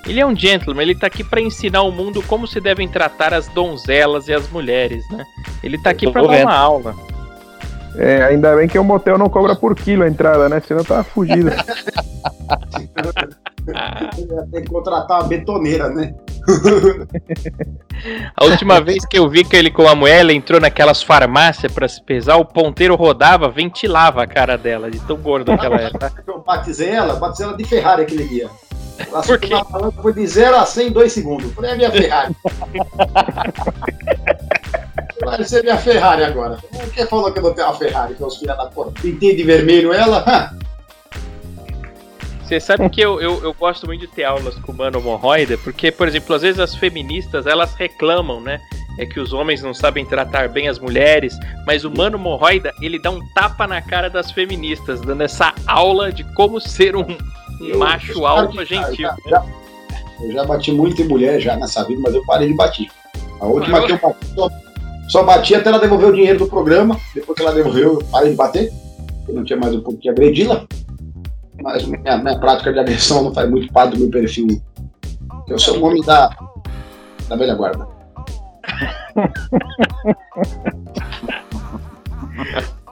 Ele 0.08 0.20
é 0.20 0.26
um 0.26 0.36
gentleman, 0.36 0.84
ele 0.84 0.94
tá 0.94 1.08
aqui 1.08 1.24
pra 1.24 1.42
ensinar 1.42 1.82
o 1.82 1.92
mundo 1.92 2.22
como 2.24 2.48
se 2.48 2.62
devem 2.62 2.88
tratar 2.88 3.34
as 3.34 3.48
donzelas 3.48 4.28
e 4.28 4.34
as 4.34 4.48
mulheres, 4.52 5.04
né? 5.10 5.26
Ele 5.64 5.80
tá 5.80 5.90
aqui 5.90 6.06
tô 6.06 6.12
dar 6.12 6.22
uma 6.22 6.54
aula. 6.54 6.96
É, 7.96 8.24
ainda 8.24 8.56
bem 8.56 8.68
que 8.68 8.78
o 8.78 8.84
motel 8.84 9.18
não 9.18 9.30
cobra 9.30 9.56
por 9.56 9.76
quilo 9.76 10.04
a 10.04 10.08
entrada, 10.08 10.48
né? 10.48 10.60
Senão 10.60 10.84
tava 10.84 11.04
fugido. 11.04 11.50
Tem 14.52 14.62
que 14.64 14.70
contratar 14.70 15.22
uma 15.22 15.28
betoneira, 15.28 15.90
né? 15.90 16.14
a 18.36 18.46
última 18.46 18.80
vez 18.82 19.06
que 19.06 19.18
eu 19.18 19.30
vi 19.30 19.44
que 19.44 19.56
ele 19.56 19.72
com 19.72 19.88
a 19.88 19.96
mulher, 19.96 20.30
entrou 20.30 20.60
naquelas 20.60 21.02
farmácias 21.02 21.72
pra 21.72 21.88
se 21.88 22.02
pesar, 22.02 22.36
o 22.38 22.46
ponteiro 22.46 22.96
rodava, 22.96 23.50
ventilava 23.50 24.24
a 24.24 24.28
cara 24.28 24.58
dela, 24.58 24.90
de 24.92 25.00
tão 25.00 25.18
gorda 25.18 25.58
que 25.58 25.66
ela 25.66 25.78
era. 25.78 26.14
Eu 26.28 26.40
batizei 26.40 26.90
ela, 26.90 27.16
batizei 27.16 27.48
ela 27.48 27.58
de 27.58 27.64
Ferrari 27.64 28.04
aquele 28.04 28.28
dia. 28.28 28.50
Ela 28.98 29.22
Por 29.22 29.38
quê? 29.40 29.54
foi 30.02 30.14
de 30.14 30.26
0 30.26 30.56
a 30.56 30.66
100 30.66 30.88
em 30.88 30.92
2 30.92 31.12
segundos. 31.12 31.52
Falei, 31.54 31.72
é 31.72 31.76
minha 31.76 31.92
Ferrari. 31.92 32.36
Vai 35.24 35.44
ser 35.44 35.64
minha 35.64 35.78
Ferrari 35.78 36.24
agora. 36.24 36.58
Quem 36.94 37.06
falou 37.08 37.32
que 37.32 37.40
eu 37.40 37.44
não 37.44 37.54
tenho 37.54 37.68
uma 37.68 37.74
Ferrari, 37.76 38.16
que 38.16 38.24
é 38.24 38.26
os 38.26 38.38
filhos 38.38 38.56
da 38.56 38.68
porra? 38.68 38.92
Pintei 38.92 39.36
de 39.36 39.44
vermelho 39.44 39.92
ela? 39.92 40.56
Você 42.46 42.60
sabe 42.60 42.88
que 42.90 43.02
eu, 43.02 43.20
eu, 43.20 43.44
eu 43.44 43.54
gosto 43.54 43.88
muito 43.88 44.02
de 44.02 44.08
ter 44.08 44.24
aulas 44.24 44.54
com 44.60 44.72
o 44.72 44.76
Mano 44.76 45.00
Hemorroida, 45.00 45.58
porque, 45.58 45.92
por 45.92 46.08
exemplo, 46.08 46.36
às 46.36 46.44
vezes 46.44 46.60
as 46.60 46.76
feministas, 46.76 47.48
elas 47.48 47.74
reclamam, 47.74 48.40
né? 48.40 48.62
É 49.00 49.06
que 49.06 49.20
os 49.20 49.34
homens 49.34 49.62
não 49.64 49.74
sabem 49.74 50.06
tratar 50.06 50.48
bem 50.48 50.68
as 50.68 50.78
mulheres, 50.80 51.36
mas 51.66 51.84
o 51.84 51.90
Mano 51.92 52.18
Hemorroida, 52.18 52.72
ele 52.82 53.00
dá 53.00 53.10
um 53.10 53.20
tapa 53.34 53.66
na 53.66 53.82
cara 53.82 54.10
das 54.10 54.32
feministas, 54.32 55.02
dando 55.02 55.22
essa 55.24 55.54
aula 55.66 56.12
de 56.12 56.24
como 56.36 56.62
ser 56.62 56.96
um, 56.96 57.18
Eu- 57.60 57.80
macho 57.80 58.12
eu- 58.14 58.28
alto 58.28 58.58
já- 58.58 58.64
gentil. 58.64 59.08
já- 59.10 59.16
já- 59.28 59.46
eu 60.22 60.32
já 60.32 60.44
bati 60.46 60.72
muito 60.72 61.02
em 61.02 61.06
mulher 61.08 61.40
já 61.42 61.56
nessa 61.58 61.84
vida, 61.84 62.00
mas 62.04 62.14
eu 62.14 62.24
parei 62.26 62.48
de 62.48 62.54
bater. 62.54 62.88
A 63.42 63.46
última 63.48 63.82
que 63.86 63.92
eu 63.94 63.98
bati, 63.98 64.26
só, 64.36 64.50
só 65.10 65.24
bati 65.24 65.56
até 65.56 65.70
ela 65.70 65.80
devolver 65.80 66.10
o 66.10 66.14
dinheiro 66.14 66.40
do 66.40 66.48
programa. 66.48 66.98
Depois 67.14 67.36
que 67.36 67.42
ela 67.42 67.54
devolveu, 67.54 68.00
eu 68.00 68.06
parei 68.12 68.30
de 68.30 68.36
bater. 68.36 68.72
Eu 69.28 69.34
não 69.34 69.44
tinha 69.44 69.58
mais 69.60 69.74
um 69.74 69.82
pouco 69.82 70.00
que 70.00 70.08
agredi-la. 70.08 70.66
Mas 71.62 71.86
minha, 71.86 72.18
minha 72.18 72.40
prática 72.40 72.74
de 72.74 72.80
agressão 72.80 73.24
não 73.24 73.34
faz 73.34 73.50
muito 73.50 73.72
parte 73.72 73.94
do 73.94 74.00
meu 74.02 74.10
perfil. 74.10 74.62
Eu 75.48 75.60
sou 75.60 75.78
um 75.78 75.86
homem 75.86 76.02
da, 76.04 76.30
da 77.28 77.36
velha 77.36 77.56
guarda. 77.56 77.88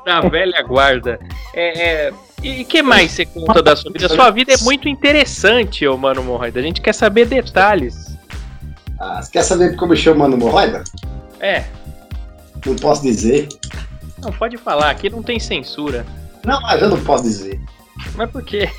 Da 0.06 0.20
velha 0.22 0.62
guarda. 0.64 1.20
É, 1.54 2.08
é, 2.08 2.14
E 2.42 2.66
que 2.66 2.82
mais 2.84 3.12
você 3.12 3.26
conta 3.26 3.62
da 3.62 3.76
sua 3.76 3.92
vida? 3.92 4.10
Sua 4.10 4.30
vida 4.32 4.54
é 4.54 4.58
muito 4.64 4.90
interessante, 4.90 5.88
ô 5.88 5.98
Mano 5.98 6.22
Hemorroida. 6.22 6.60
A 6.60 6.64
gente 6.64 6.82
quer 6.82 6.94
saber 6.94 7.26
detalhes. 7.26 8.18
Ah, 9.00 9.22
você 9.22 9.32
quer 9.32 9.44
saber 9.44 9.76
como 9.78 9.94
eu 9.94 9.98
chamo 9.98 10.20
Mano 10.20 10.38
Morroida? 10.38 10.84
É, 11.40 11.64
Não 12.66 12.76
posso 12.76 13.02
dizer. 13.02 13.48
não 14.22 14.32
pode 14.32 14.58
falar, 14.58 14.90
aqui 14.90 15.10
não 15.10 15.22
tem 15.24 15.40
censura. 15.40 16.06
Não, 16.46 16.62
mas 16.62 16.82
eu 16.82 16.90
não 16.90 17.02
posso 17.04 17.24
dizer. 17.24 17.60
Mas 18.16 18.30
por 18.30 18.44
quê? 18.44 18.70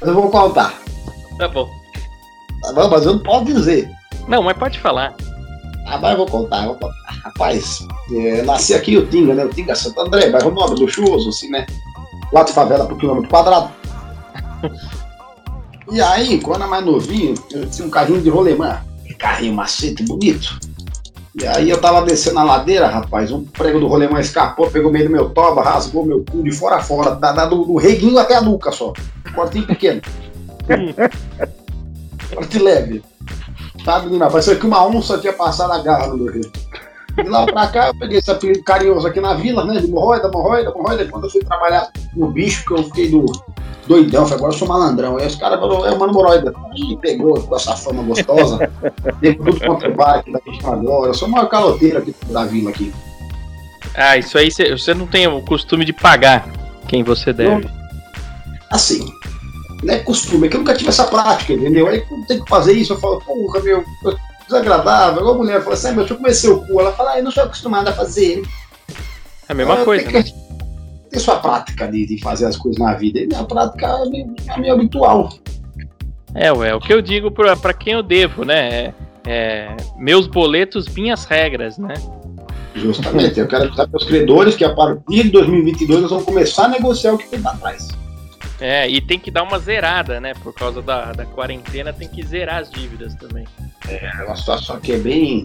Mas 0.00 0.08
eu 0.08 0.14
vou 0.14 0.30
contar. 0.30 0.74
Tá 1.38 1.48
bom. 1.48 1.68
Tá 2.62 2.72
bom? 2.72 2.88
Mas 2.88 3.06
eu 3.06 3.14
não 3.14 3.22
posso 3.22 3.44
dizer. 3.46 3.90
Não, 4.26 4.42
mas 4.42 4.56
pode 4.56 4.78
falar. 4.78 5.14
Ah, 5.86 5.98
mas 5.98 6.10
eu 6.12 6.18
vou 6.18 6.26
contar, 6.26 6.64
eu 6.64 6.68
vou 6.68 6.74
contar. 6.74 7.10
Rapaz, 7.24 7.78
é, 8.12 8.42
nasci 8.42 8.74
aqui 8.74 8.96
o 8.96 9.06
Tinga, 9.06 9.34
né? 9.34 9.44
O 9.44 9.48
Tinga 9.48 9.74
Santo 9.74 10.00
André, 10.00 10.30
bairro 10.30 10.50
nobre, 10.50 10.80
luxuoso, 10.80 11.30
assim, 11.30 11.48
né? 11.50 11.66
Quatro 12.30 12.52
favela 12.52 12.86
por 12.86 12.98
quilômetro 12.98 13.30
quadrado. 13.30 13.70
E 15.90 16.00
aí, 16.02 16.38
quando 16.40 16.62
era 16.62 16.70
mais 16.70 16.84
novinho, 16.84 17.34
eu 17.50 17.68
tinha 17.70 17.86
um 17.86 17.90
carrinho 17.90 18.20
de 18.20 18.28
rolemã. 18.28 18.82
Carrinho 19.18 19.54
macete 19.54 20.02
bonito. 20.04 20.60
E 21.40 21.46
aí 21.46 21.70
eu 21.70 21.80
tava 21.80 22.02
descendo 22.02 22.40
a 22.40 22.42
ladeira, 22.42 22.88
rapaz, 22.88 23.30
um 23.30 23.44
prego 23.44 23.78
do 23.78 23.86
rolemã 23.86 24.18
escapou, 24.18 24.68
pegou 24.68 24.90
meio 24.90 25.04
do 25.04 25.12
meu 25.12 25.30
toba, 25.30 25.62
rasgou 25.62 26.04
meu 26.04 26.24
cu 26.24 26.42
de 26.42 26.50
fora 26.50 26.76
a 26.76 26.82
fora, 26.82 27.14
da, 27.14 27.30
da 27.30 27.46
do, 27.46 27.64
do, 27.64 27.76
reguinho 27.76 28.18
até 28.18 28.34
a 28.34 28.40
nuca 28.40 28.72
só. 28.72 28.92
Cortinho 29.34 29.66
pequeno. 29.66 30.02
Corte 32.34 32.58
leve. 32.58 33.04
Tá, 33.84 34.00
menina? 34.00 34.28
Parecia 34.28 34.56
que 34.56 34.66
uma 34.66 34.84
onça 34.84 35.18
tinha 35.18 35.32
passado 35.32 35.72
a 35.72 35.78
garra 35.78 36.08
no 36.08 36.16
meu 36.16 36.32
rio. 36.32 36.50
De 37.22 37.28
lá 37.28 37.46
pra 37.46 37.66
cá, 37.66 37.88
eu 37.88 37.94
peguei 37.94 38.18
esse 38.18 38.30
apelido 38.30 38.62
carinhoso 38.62 39.06
aqui 39.06 39.20
na 39.20 39.34
vila, 39.34 39.64
né? 39.64 39.80
De 39.80 39.86
hemorroida, 39.86 40.28
hemorroida, 40.28 40.70
hemorroida. 40.70 41.04
Quando 41.06 41.24
eu 41.24 41.30
fui 41.30 41.40
trabalhar 41.44 41.90
no 42.14 42.28
bicho, 42.28 42.64
que 42.64 42.72
eu 42.72 42.84
fiquei 42.84 43.10
do 43.10 43.26
doidão, 43.86 44.24
falei, 44.24 44.38
agora 44.38 44.52
eu 44.52 44.58
sou 44.58 44.68
malandrão. 44.68 45.16
Aí 45.16 45.26
os 45.26 45.34
caras 45.34 45.58
falaram, 45.58 45.86
é 45.86 45.90
o 45.90 45.98
Mano 45.98 46.12
Moroida. 46.12 46.54
Ih, 46.76 46.96
pegou 46.98 47.40
com 47.40 47.56
essa 47.56 47.74
fama 47.74 48.02
gostosa. 48.02 48.70
Deu 49.20 49.36
tudo 49.36 49.60
contra 49.60 49.90
o 49.90 49.94
bar 49.94 50.18
aqui 50.18 50.32
da 50.32 50.40
questão 50.40 50.72
agora. 50.72 51.10
Eu 51.10 51.14
sou 51.14 51.28
o 51.28 51.30
maior 51.30 51.46
caloteiro 51.46 51.98
aqui 51.98 52.14
da 52.28 52.44
vila 52.44 52.70
aqui. 52.70 52.92
Ah, 53.94 54.16
isso 54.16 54.38
aí 54.38 54.50
você 54.50 54.94
não 54.94 55.06
tem 55.06 55.26
o 55.26 55.42
costume 55.42 55.84
de 55.84 55.92
pagar 55.92 56.48
quem 56.86 57.02
você 57.02 57.32
deve. 57.32 57.64
Não, 57.64 57.70
assim, 58.70 59.04
não 59.82 59.94
é 59.94 59.98
costume, 59.98 60.46
é 60.46 60.50
que 60.50 60.56
eu 60.56 60.60
nunca 60.60 60.74
tive 60.74 60.90
essa 60.90 61.04
prática, 61.04 61.52
entendeu? 61.52 61.88
Aí 61.88 62.04
tem 62.26 62.42
que 62.42 62.48
fazer 62.48 62.72
isso, 62.72 62.92
eu 62.92 63.00
falo, 63.00 63.20
porra, 63.20 63.60
meu, 63.60 63.84
desagradável. 64.48 65.20
Igual 65.20 65.34
a 65.34 65.38
mulher 65.38 65.62
fala 65.62 65.74
assim, 65.74 65.88
ah, 65.88 65.92
meu, 65.92 66.00
deixa 66.00 66.14
eu 66.14 66.18
comer 66.18 66.34
seu 66.34 66.60
cu. 66.62 66.80
Ela 66.80 66.92
fala, 66.92 67.12
ah, 67.12 67.18
eu 67.18 67.24
não 67.24 67.30
sou 67.30 67.44
acostumada 67.44 67.90
a 67.90 67.92
fazer. 67.92 68.42
É 69.48 69.52
a 69.52 69.54
mesma 69.54 69.84
coisa, 69.84 70.10
né? 70.10 70.24
Tem 71.10 71.20
sua 71.20 71.36
prática 71.36 71.86
de, 71.86 72.06
de 72.06 72.20
fazer 72.20 72.46
as 72.46 72.56
coisas 72.56 72.80
na 72.80 72.94
vida. 72.94 73.20
E 73.20 73.26
minha 73.26 73.44
prática 73.44 73.86
é 73.86 74.08
meio, 74.08 74.34
é 74.46 74.60
meio 74.60 74.74
habitual. 74.74 75.30
É, 76.34 76.52
ué, 76.52 76.74
o 76.74 76.80
que 76.80 76.92
eu 76.92 77.00
digo 77.00 77.30
pra, 77.30 77.56
pra 77.56 77.72
quem 77.72 77.94
eu 77.94 78.02
devo, 78.02 78.44
né? 78.44 78.68
É, 78.68 78.94
é, 79.26 79.76
meus 79.96 80.26
boletos, 80.26 80.88
minhas 80.88 81.24
regras, 81.24 81.78
né? 81.78 81.94
Justamente, 82.74 83.40
eu 83.40 83.48
quero 83.48 83.64
avisar 83.64 83.88
para 83.88 83.96
os 83.96 84.04
credores 84.04 84.54
que 84.54 84.64
a 84.64 84.74
partir 84.74 85.24
de 85.24 85.30
2022 85.30 86.02
nós 86.02 86.10
vamos 86.10 86.24
começar 86.24 86.66
a 86.66 86.68
negociar 86.68 87.14
o 87.14 87.18
que 87.18 87.28
tem 87.28 87.40
para 87.40 87.56
trás. 87.56 87.88
É, 88.60 88.88
e 88.88 89.00
tem 89.00 89.18
que 89.18 89.30
dar 89.30 89.42
uma 89.42 89.58
zerada, 89.58 90.20
né? 90.20 90.34
Por 90.42 90.52
causa 90.52 90.82
da, 90.82 91.12
da 91.12 91.24
quarentena, 91.24 91.92
tem 91.92 92.08
que 92.08 92.24
zerar 92.24 92.62
as 92.62 92.70
dívidas 92.70 93.14
também. 93.14 93.46
É, 93.86 94.24
uma 94.24 94.36
situação 94.36 94.80
que 94.80 94.92
é 94.92 94.98
bem 94.98 95.44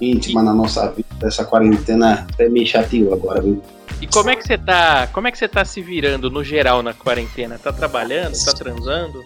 íntima 0.00 0.42
na 0.42 0.54
nossa 0.54 0.90
vida. 0.90 1.06
Essa 1.22 1.44
quarentena 1.44 2.26
até 2.32 2.48
me 2.48 2.64
chateou 2.66 3.12
agora, 3.12 3.40
viu? 3.40 3.62
E 4.00 4.06
como 4.06 4.30
é 4.30 4.36
que 4.36 4.46
você 4.46 4.58
tá. 4.58 5.08
Como 5.12 5.26
é 5.26 5.32
que 5.32 5.38
você 5.38 5.48
tá 5.48 5.64
se 5.64 5.80
virando 5.80 6.30
no 6.30 6.44
geral 6.44 6.82
na 6.82 6.92
quarentena? 6.92 7.58
Tá 7.58 7.72
trabalhando? 7.72 8.36
Tá 8.44 8.52
transando? 8.52 9.22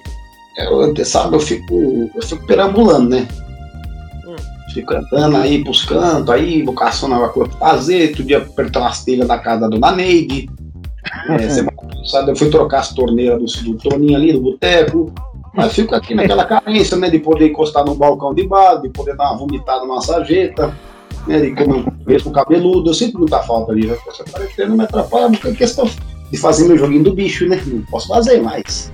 Eu, 0.57 1.05
sabe, 1.05 1.37
eu 1.37 1.41
fico. 1.41 2.11
Eu 2.15 2.23
fico 2.23 2.47
perambulando, 2.47 3.11
né? 3.11 3.29
Hum. 4.27 4.37
Fico 4.73 4.95
andando 4.95 5.37
aí 5.37 5.65
pros 5.65 5.85
cantos, 5.85 6.31
aí, 6.31 6.65
caçando 6.75 7.15
alguma 7.15 7.33
coisa 7.33 7.51
pra 7.51 7.71
fazer, 7.71 8.09
outro 8.11 8.25
dia 8.25 8.39
apertando 8.39 8.87
as 8.87 9.05
telhas 9.05 9.27
da 9.27 9.39
casa 9.39 9.63
da 9.63 9.69
dona 9.69 9.93
Neide. 9.93 10.49
É, 11.29 11.49
semana 11.49 11.77
passada 11.77 12.31
eu 12.31 12.37
fui 12.37 12.51
trocar 12.51 12.81
as 12.81 12.95
torneiras 12.95 13.57
do, 13.57 13.73
do 13.73 13.79
Toninho 13.79 14.17
ali, 14.17 14.33
do 14.33 14.41
boteco. 14.41 15.13
Mas 15.53 15.75
fico 15.75 15.95
aqui 15.95 16.15
naquela 16.15 16.45
carência, 16.45 16.97
né? 16.97 17.11
De 17.11 17.19
poder 17.19 17.49
encostar 17.49 17.85
no 17.85 17.95
balcão 17.95 18.33
de 18.33 18.47
bar, 18.47 18.77
de 18.77 18.89
poder 18.89 19.17
dar 19.17 19.31
uma 19.31 19.39
vomitada 19.39 19.81
numa 19.85 20.01
sarjeta, 20.01 20.75
né? 21.27 21.41
De 21.41 21.55
comer 21.55 21.81
um 21.81 21.91
beijo 22.05 22.31
cabeludo. 22.31 22.91
Eu 22.91 22.95
sinto 22.95 23.19
muita 23.19 23.41
falta 23.43 23.73
ali. 23.73 23.91
Essa 23.91 24.25
quarentena 24.25 24.69
não 24.69 24.77
me 24.77 24.85
atrapalha, 24.85 25.31
porque 25.31 25.49
é 25.49 25.53
questão 25.53 25.91
de 26.31 26.39
fazer 26.39 26.67
meu 26.67 26.79
joguinho 26.79 27.05
do 27.05 27.13
bicho, 27.13 27.47
né? 27.49 27.61
Não 27.67 27.83
posso 27.83 28.09
fazer 28.09 28.41
mais. 28.41 28.93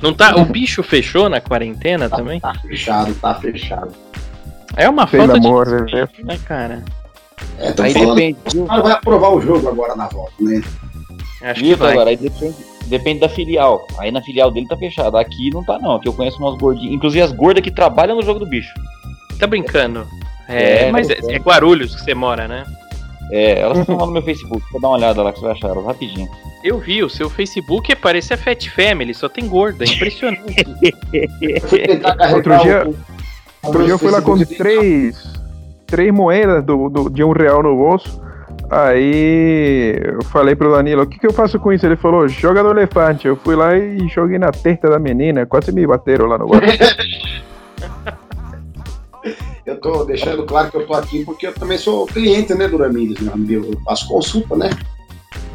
Não 0.00 0.14
tá, 0.14 0.36
o 0.36 0.44
bicho 0.44 0.82
fechou 0.82 1.28
na 1.28 1.40
quarentena 1.40 2.08
tá, 2.08 2.16
também? 2.16 2.40
Tá 2.40 2.54
fechado, 2.54 3.14
tá 3.14 3.34
fechado. 3.34 3.92
É 4.76 4.88
uma 4.88 5.06
Pelo 5.06 5.26
falta 5.26 5.38
amor 5.38 5.86
de 5.86 5.92
Deus, 5.92 6.10
né, 6.24 6.38
cara? 6.46 6.84
É, 7.58 7.74
Aí 7.78 7.92
falando, 7.92 8.14
depende. 8.14 8.58
O 8.58 8.66
cara 8.66 8.82
vai 8.82 8.92
aprovar 8.92 9.34
o 9.34 9.40
jogo 9.40 9.68
agora 9.68 9.94
na 9.96 10.06
volta, 10.08 10.32
né? 10.40 10.62
Acho 11.42 11.62
que 11.62 11.74
vai. 11.74 11.92
agora, 11.92 12.10
aí 12.10 12.16
depende, 12.16 12.56
depende 12.88 13.20
da 13.20 13.28
filial. 13.28 13.86
Aí 13.98 14.10
na 14.10 14.22
filial 14.22 14.50
dele 14.50 14.66
tá 14.66 14.76
fechado. 14.76 15.16
Aqui 15.16 15.50
não 15.50 15.62
tá, 15.62 15.78
não. 15.78 15.96
Aqui 15.96 16.08
eu 16.08 16.12
conheço 16.12 16.38
umas 16.38 16.58
gordinhas. 16.58 16.94
Inclusive 16.94 17.22
as 17.22 17.32
gordas 17.32 17.62
que 17.62 17.70
trabalham 17.70 18.16
no 18.16 18.22
jogo 18.22 18.40
do 18.40 18.46
bicho. 18.46 18.72
Tá 19.38 19.46
brincando? 19.46 20.06
É, 20.48 20.86
é 20.86 20.90
mas 20.90 21.08
é, 21.10 21.18
é, 21.28 21.38
Guarulhos 21.38 21.94
que 21.94 22.02
você 22.02 22.14
mora, 22.14 22.48
né? 22.48 22.64
É, 23.30 23.60
elas 23.60 23.78
estão 23.78 23.96
lá 23.96 24.06
no 24.06 24.12
meu 24.12 24.22
Facebook. 24.22 24.64
Vou 24.72 24.80
dar 24.80 24.88
uma 24.88 24.96
olhada 24.96 25.22
lá 25.22 25.32
que 25.32 25.38
você 25.38 25.44
vai 25.44 25.54
achar 25.54 25.68
elas 25.68 25.84
rapidinho. 25.84 26.28
Eu 26.64 26.78
vi, 26.78 27.02
o 27.02 27.10
seu 27.10 27.28
Facebook 27.30 27.94
parece 27.96 28.34
a 28.34 28.36
Fat 28.36 28.68
Family, 28.68 29.14
só 29.14 29.28
tem 29.28 29.46
gorda, 29.46 29.84
é 29.84 29.88
impressionante. 29.88 30.66
outro 32.34 32.58
dia, 32.58 32.90
outro 33.62 33.84
dia 33.84 33.92
eu 33.92 33.98
fui 33.98 34.10
lá 34.10 34.20
com 34.20 34.36
três, 34.44 35.22
três 35.86 36.12
moedas 36.12 36.64
do, 36.64 36.88
do, 36.88 37.10
de 37.10 37.22
um 37.22 37.32
real 37.32 37.62
no 37.62 37.76
bolso. 37.76 38.20
Aí 38.70 39.98
eu 40.04 40.22
falei 40.24 40.54
pro 40.54 40.70
Danilo, 40.70 41.02
o 41.02 41.06
que, 41.06 41.18
que 41.18 41.26
eu 41.26 41.32
faço 41.32 41.58
com 41.58 41.72
isso? 41.72 41.86
Ele 41.86 41.96
falou, 41.96 42.28
joga 42.28 42.62
no 42.62 42.70
elefante. 42.70 43.26
Eu 43.26 43.36
fui 43.36 43.56
lá 43.56 43.76
e 43.76 44.06
joguei 44.08 44.38
na 44.38 44.50
testa 44.50 44.90
da 44.90 44.98
menina, 44.98 45.46
quase 45.46 45.72
me 45.72 45.86
bateram 45.86 46.26
lá 46.26 46.36
no 46.36 46.46
bar. 46.48 46.60
eu 49.64 49.80
tô 49.80 50.04
deixando 50.04 50.44
claro 50.44 50.70
que 50.70 50.76
eu 50.76 50.86
tô 50.86 50.94
aqui 50.94 51.24
porque 51.24 51.46
eu 51.46 51.54
também 51.54 51.78
sou 51.78 52.06
cliente, 52.06 52.54
né, 52.54 52.68
do 52.68 52.76
Ramires, 52.76 53.18
meu 53.20 53.32
amigo. 53.32 53.72
Eu 53.72 53.80
faço 53.80 54.06
consulta, 54.06 54.54
né? 54.54 54.70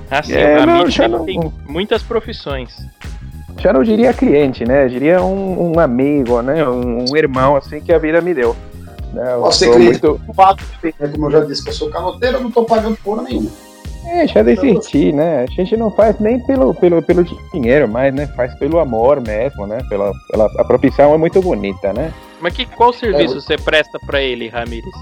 Ah, 0.09 0.23
sim, 0.23 0.33
é, 0.33 0.57
o 0.57 0.59
Ramires 0.65 0.97
não, 0.97 1.25
tem 1.25 1.39
muitas 1.67 2.01
profissões. 2.01 2.75
Já 3.59 3.71
não 3.71 3.83
diria 3.83 4.11
cliente, 4.11 4.65
né? 4.65 4.85
Eu 4.85 4.89
diria 4.89 5.21
um, 5.21 5.73
um 5.73 5.79
amigo, 5.79 6.41
né? 6.41 6.67
Um, 6.67 7.05
um 7.11 7.15
irmão, 7.15 7.55
assim, 7.55 7.79
que 7.79 7.93
a 7.93 7.99
vida 7.99 8.19
me 8.21 8.33
deu. 8.33 8.55
Né? 9.13 9.35
Você 9.37 9.69
acredita 9.69 10.07
muito... 10.09 10.21
né? 10.83 11.07
como 11.11 11.27
eu 11.27 11.31
já 11.31 11.39
disse, 11.41 11.63
que 11.63 11.69
eu 11.69 11.73
sou 11.73 11.89
canoteiro, 11.89 12.37
eu 12.37 12.41
não 12.41 12.49
estou 12.49 12.65
pagando 12.65 12.97
porra 12.97 13.23
nenhuma. 13.23 13.49
É, 14.05 14.27
já 14.27 14.43
desisti, 14.43 15.13
né? 15.13 15.45
A 15.47 15.51
gente 15.51 15.77
não 15.77 15.89
faz 15.89 16.19
nem 16.19 16.37
pelo, 16.45 16.73
pelo, 16.73 17.01
pelo 17.01 17.23
dinheiro 17.53 17.87
mais, 17.87 18.13
né? 18.13 18.27
Faz 18.35 18.53
pelo 18.55 18.79
amor 18.79 19.21
mesmo, 19.21 19.65
né? 19.65 19.79
Pela, 19.87 20.11
pela, 20.29 20.45
a 20.57 20.63
profissão 20.65 21.13
é 21.13 21.17
muito 21.17 21.41
bonita, 21.41 21.93
né? 21.93 22.11
Mas 22.41 22.53
que, 22.53 22.65
qual 22.65 22.91
serviço 22.91 23.37
é, 23.37 23.41
você 23.41 23.55
presta 23.57 23.97
para 24.05 24.21
ele, 24.21 24.49
Ramires? 24.49 24.93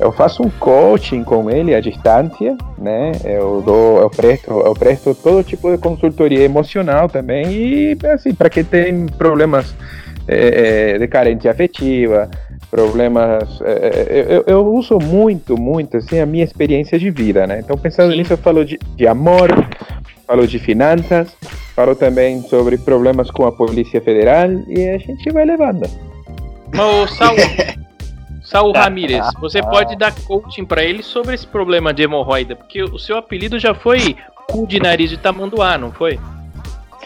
Eu 0.00 0.12
faço 0.12 0.42
um 0.42 0.50
coaching 0.50 1.22
com 1.22 1.50
ele 1.50 1.74
à 1.74 1.80
distância, 1.80 2.56
né? 2.76 3.12
Eu 3.24 3.62
dou, 3.64 4.00
eu 4.00 4.10
presto, 4.10 4.50
eu 4.50 4.74
presto 4.74 5.14
todo 5.14 5.44
tipo 5.44 5.70
de 5.70 5.78
consultoria 5.78 6.44
emocional 6.44 7.08
também 7.08 7.46
e 7.52 7.98
assim 8.12 8.34
para 8.34 8.50
quem 8.50 8.64
tem 8.64 9.06
problemas 9.06 9.74
é, 10.26 10.98
de 10.98 11.08
carência 11.08 11.50
afetiva, 11.50 12.30
problemas. 12.70 13.60
É, 13.62 13.72
é, 13.72 14.26
eu, 14.28 14.44
eu, 14.46 14.66
uso 14.66 14.98
muito, 14.98 15.56
muito 15.56 15.96
assim, 15.96 16.18
a 16.18 16.26
minha 16.26 16.44
experiência 16.44 16.98
de 16.98 17.10
vida, 17.10 17.46
né? 17.46 17.60
Então, 17.60 17.76
pensando 17.76 18.12
Sim. 18.12 18.18
nisso, 18.18 18.32
eu 18.32 18.38
falo 18.38 18.64
de, 18.64 18.78
de, 18.96 19.06
amor, 19.06 19.48
falo 20.26 20.46
de 20.46 20.58
finanças, 20.58 21.34
falo 21.74 21.94
também 21.94 22.42
sobre 22.42 22.78
problemas 22.78 23.30
com 23.30 23.46
a 23.46 23.52
Polícia 23.52 24.00
Federal 24.00 24.50
e 24.68 24.88
a 24.88 24.98
gente 24.98 25.30
vai 25.30 25.44
levando. 25.44 25.88
Ô, 26.74 27.06
Saul, 27.06 27.36
Saul 28.42 28.72
Ramírez, 28.72 29.26
você 29.40 29.62
pode 29.62 29.96
dar 29.96 30.14
coaching 30.26 30.64
para 30.64 30.82
ele 30.82 31.02
sobre 31.02 31.34
esse 31.34 31.46
problema 31.46 31.92
de 31.92 32.02
hemorroida, 32.02 32.54
porque 32.54 32.82
o 32.82 32.98
seu 32.98 33.16
apelido 33.16 33.58
já 33.58 33.74
foi 33.74 34.16
cu 34.48 34.66
de 34.66 34.80
nariz 34.80 35.10
de 35.10 35.16
tamanduá, 35.16 35.76
não 35.76 35.92
foi? 35.92 36.18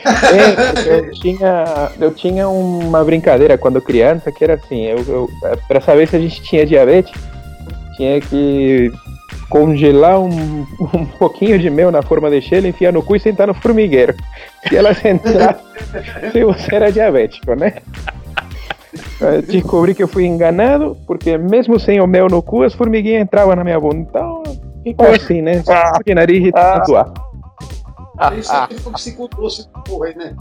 É, 0.04 0.98
eu 0.98 1.10
tinha, 1.12 1.90
eu 2.00 2.10
tinha 2.12 2.48
uma 2.48 3.04
brincadeira 3.04 3.56
quando 3.56 3.80
criança 3.80 4.32
que 4.32 4.42
era 4.42 4.54
assim, 4.54 4.84
eu, 4.84 4.98
eu 5.08 5.30
para 5.68 5.80
saber 5.80 6.08
se 6.08 6.16
a 6.16 6.18
gente 6.18 6.42
tinha 6.42 6.66
diabetes, 6.66 7.12
tinha 7.96 8.20
que 8.20 8.92
congelar 9.48 10.18
um, 10.18 10.66
um 10.94 11.04
pouquinho 11.18 11.58
de 11.58 11.68
mel 11.68 11.90
na 11.90 12.02
forma 12.02 12.30
de 12.30 12.40
gelo, 12.40 12.66
enfiar 12.66 12.92
no 12.92 13.02
cu 13.02 13.16
e 13.16 13.20
sentar 13.20 13.46
no 13.46 13.54
formigueiro. 13.54 14.14
Se 14.68 14.76
ela 14.76 14.90
entrar, 15.04 15.60
se 16.32 16.44
você 16.44 16.74
era 16.74 16.90
diabético, 16.90 17.54
né? 17.54 17.74
Descobri 19.46 19.94
que 19.94 20.02
eu 20.02 20.08
fui 20.08 20.26
enganado, 20.26 20.96
porque 21.06 21.38
mesmo 21.38 21.78
sem 21.78 22.00
o 22.00 22.06
mel 22.06 22.28
no 22.28 22.42
cu, 22.42 22.62
as 22.62 22.74
formiguinhas 22.74 23.22
entravam 23.22 23.54
na 23.54 23.62
minha 23.62 23.78
bunda. 23.78 24.00
Então, 24.00 24.42
ficou 24.82 25.10
assim, 25.10 25.40
né? 25.40 25.62
Só 25.62 25.74
de 26.04 26.14
nariz 26.14 26.46
e 26.46 26.52
tatuar. 26.52 27.12
Isso 28.38 28.52
aqui 28.52 28.78
foi 28.78 28.92
que 28.92 29.00
se 29.00 29.10
esse 29.10 29.68
porra 29.84 30.06
aí, 30.06 30.14
né? 30.14 30.36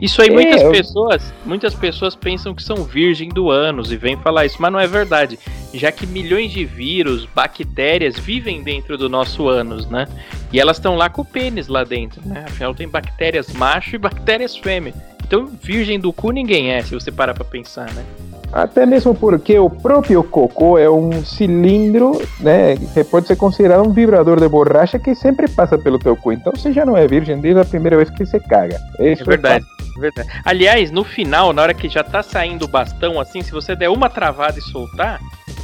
Isso 0.00 0.22
aí 0.22 0.30
muitas 0.30 0.62
é, 0.62 0.66
eu... 0.66 0.72
pessoas, 0.72 1.34
muitas 1.44 1.74
pessoas 1.74 2.14
pensam 2.14 2.54
que 2.54 2.62
são 2.62 2.84
virgem 2.84 3.28
do 3.28 3.50
ânus 3.50 3.92
e 3.92 3.96
vêm 3.96 4.16
falar 4.16 4.46
isso, 4.46 4.56
mas 4.58 4.72
não 4.72 4.80
é 4.80 4.86
verdade, 4.86 5.38
já 5.74 5.92
que 5.92 6.06
milhões 6.06 6.50
de 6.52 6.64
vírus, 6.64 7.26
bactérias 7.26 8.18
vivem 8.18 8.62
dentro 8.62 8.96
do 8.96 9.08
nosso 9.08 9.48
ânus, 9.48 9.86
né? 9.86 10.06
E 10.52 10.58
elas 10.58 10.78
estão 10.78 10.96
lá 10.96 11.10
com 11.10 11.22
o 11.22 11.24
pênis 11.24 11.68
lá 11.68 11.84
dentro, 11.84 12.26
né? 12.26 12.44
Afinal 12.46 12.74
tem 12.74 12.88
bactérias 12.88 13.52
macho 13.52 13.96
e 13.96 13.98
bactérias 13.98 14.56
fêmea. 14.56 14.94
Então 15.22 15.46
virgem 15.62 16.00
do 16.00 16.12
cu 16.12 16.30
ninguém 16.30 16.72
é, 16.72 16.82
se 16.82 16.94
você 16.94 17.12
parar 17.12 17.34
para 17.34 17.44
pensar, 17.44 17.92
né? 17.92 18.04
Até 18.52 18.84
mesmo 18.84 19.14
porque 19.14 19.58
o 19.58 19.70
próprio 19.70 20.24
cocô 20.24 20.76
é 20.76 20.90
um 20.90 21.24
cilindro, 21.24 22.20
né, 22.40 22.76
que 22.76 23.04
pode 23.04 23.28
ser 23.28 23.36
considerado 23.36 23.86
um 23.86 23.92
vibrador 23.92 24.40
de 24.40 24.48
borracha 24.48 24.98
que 24.98 25.14
sempre 25.14 25.48
passa 25.48 25.78
pelo 25.78 25.98
teu 25.98 26.16
cu. 26.16 26.32
Então 26.32 26.52
você 26.54 26.72
já 26.72 26.84
não 26.84 26.96
é 26.96 27.06
virgem 27.06 27.40
desde 27.40 27.60
a 27.60 27.64
primeira 27.64 27.96
vez 27.96 28.10
que 28.10 28.26
você 28.26 28.40
caga. 28.40 28.76
Isso 28.98 29.22
é 29.22 29.26
verdade, 29.26 29.64
é 29.96 30.00
verdade. 30.00 30.28
Aliás, 30.44 30.90
no 30.90 31.04
final, 31.04 31.52
na 31.52 31.62
hora 31.62 31.74
que 31.74 31.88
já 31.88 32.02
tá 32.02 32.22
saindo 32.22 32.64
o 32.64 32.68
bastão, 32.68 33.20
assim, 33.20 33.40
se 33.40 33.52
você 33.52 33.76
der 33.76 33.88
uma 33.88 34.10
travada 34.10 34.58
e 34.58 34.62
soltar, 34.62 35.20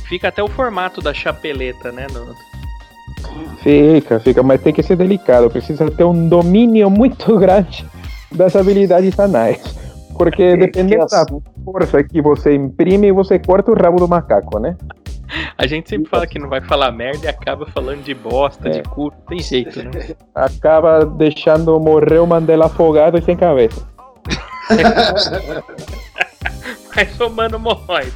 fica 0.09 0.29
até 0.29 0.43
o 0.43 0.49
formato 0.49 1.01
da 1.01 1.13
chapeleta, 1.13 1.91
né? 1.91 2.07
No... 2.13 2.35
Fica, 3.63 4.21
fica, 4.21 4.43
mas 4.45 4.61
tem 4.61 4.73
que 4.73 4.83
ser 4.83 4.95
delicado. 4.95 5.51
Precisa 5.51 5.91
ter 5.91 6.05
um 6.05 6.29
domínio 6.29 6.89
muito 6.89 7.37
grande 7.39 7.85
das 8.31 8.55
habilidades 8.55 9.19
anais. 9.19 9.86
Porque 10.17 10.43
é, 10.43 10.57
dependendo 10.57 11.07
da 11.07 11.25
força 11.65 12.03
que 12.03 12.21
você 12.21 12.55
imprime, 12.55 13.13
você 13.13 13.39
corta 13.39 13.71
o 13.71 13.75
rabo 13.75 13.99
do 13.99 14.09
macaco, 14.09 14.59
né? 14.59 14.77
A 15.59 15.67
gente 15.67 15.89
sempre 15.89 16.09
fala 16.09 16.27
que 16.27 16.39
não 16.39 16.49
vai 16.49 16.61
falar 16.61 16.93
merda 16.93 17.27
e 17.27 17.29
acaba 17.29 17.67
falando 17.67 18.03
de 18.03 18.15
bosta, 18.15 18.69
é. 18.69 18.73
de 18.73 18.83
cu, 18.83 19.11
tem 19.29 19.41
jeito, 19.41 19.83
né? 19.83 20.15
Acaba 20.35 21.05
deixando 21.05 21.79
morrer 21.81 22.19
o 22.19 22.27
Mandela 22.27 22.67
afogado 22.67 23.19
e 23.19 23.23
sem 23.23 23.37
cabeça. 23.37 23.87
Mas 26.95 27.21
o 27.21 27.29
mano 27.29 27.59
morre. 27.59 28.13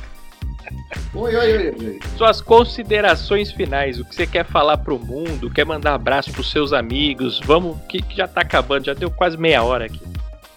Oi, 1.13 1.37
oi, 1.37 1.57
oi, 1.57 1.75
oi. 1.81 1.99
Suas 2.17 2.41
considerações 2.41 3.53
finais, 3.53 3.99
o 3.99 4.05
que 4.05 4.15
você 4.15 4.27
quer 4.27 4.45
falar 4.45 4.79
pro 4.79 4.99
mundo, 4.99 5.51
quer 5.51 5.67
mandar 5.67 5.95
abraço 5.95 6.33
pros 6.33 6.51
seus 6.51 6.73
amigos, 6.73 7.41
vamos, 7.45 7.77
que, 7.89 8.01
que 8.01 8.17
já 8.17 8.29
tá 8.29 8.43
acabando, 8.43 8.87
já 8.87 8.95
deu 8.95 9.11
quase 9.11 9.37
meia 9.37 9.63
hora 9.63 9.87
aqui. 9.87 10.01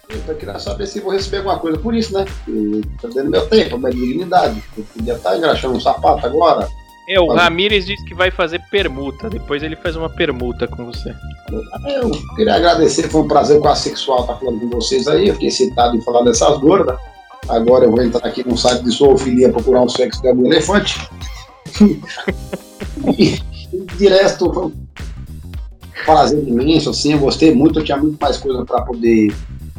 Eu 0.08 0.34
queria 0.36 0.58
saber 0.58 0.86
se 0.86 1.00
vou 1.00 1.12
receber 1.12 1.38
alguma 1.38 1.58
coisa 1.58 1.78
por 1.78 1.94
isso, 1.94 2.12
né? 2.12 2.24
Perdendo 3.00 3.30
meu 3.30 3.46
tempo, 3.48 3.78
minha 3.78 3.90
dignidade. 3.90 4.62
Eu 4.76 4.84
podia 4.84 5.14
estar 5.14 5.36
engraxando 5.36 5.76
um 5.76 5.80
sapato 5.80 6.26
agora. 6.26 6.68
É, 7.08 7.20
o 7.20 7.28
Ramires 7.28 7.84
disse 7.84 8.04
que 8.04 8.14
vai 8.14 8.30
fazer 8.30 8.60
permuta. 8.70 9.28
Depois 9.28 9.62
ele 9.62 9.76
faz 9.76 9.96
uma 9.96 10.08
permuta 10.08 10.66
com 10.66 10.86
você. 10.86 11.14
Eu 11.86 12.10
queria 12.36 12.54
agradecer, 12.54 13.08
foi 13.10 13.22
um 13.22 13.28
prazer 13.28 13.60
quase 13.60 13.82
sexual 13.82 14.22
estar 14.22 14.36
falando 14.36 14.60
com 14.60 14.70
vocês 14.70 15.06
aí. 15.06 15.28
Eu 15.28 15.34
fiquei 15.34 15.48
excitado 15.48 15.96
em 15.96 16.00
falar 16.02 16.22
dessas 16.22 16.58
gordas. 16.58 16.98
Agora 17.48 17.84
eu 17.84 17.90
vou 17.90 18.02
entrar 18.02 18.26
aqui 18.26 18.46
no 18.46 18.56
site 18.56 18.82
de 18.84 18.90
zoofilia 18.90 19.50
procurar 19.50 19.82
um 19.82 19.88
sexo 19.88 20.22
de 20.22 20.28
um 20.32 20.46
elefante. 20.46 21.08
e, 23.18 23.38
de 23.96 24.08
resto, 24.08 24.72
prazer 26.06 26.42
imenso, 26.46 26.90
assim, 26.90 27.12
eu 27.12 27.18
gostei 27.18 27.54
muito, 27.54 27.80
eu 27.80 27.84
tinha 27.84 27.98
muito 27.98 28.18
mais 28.20 28.38
coisa 28.38 28.64
para 28.64 28.82
poder 28.82 29.34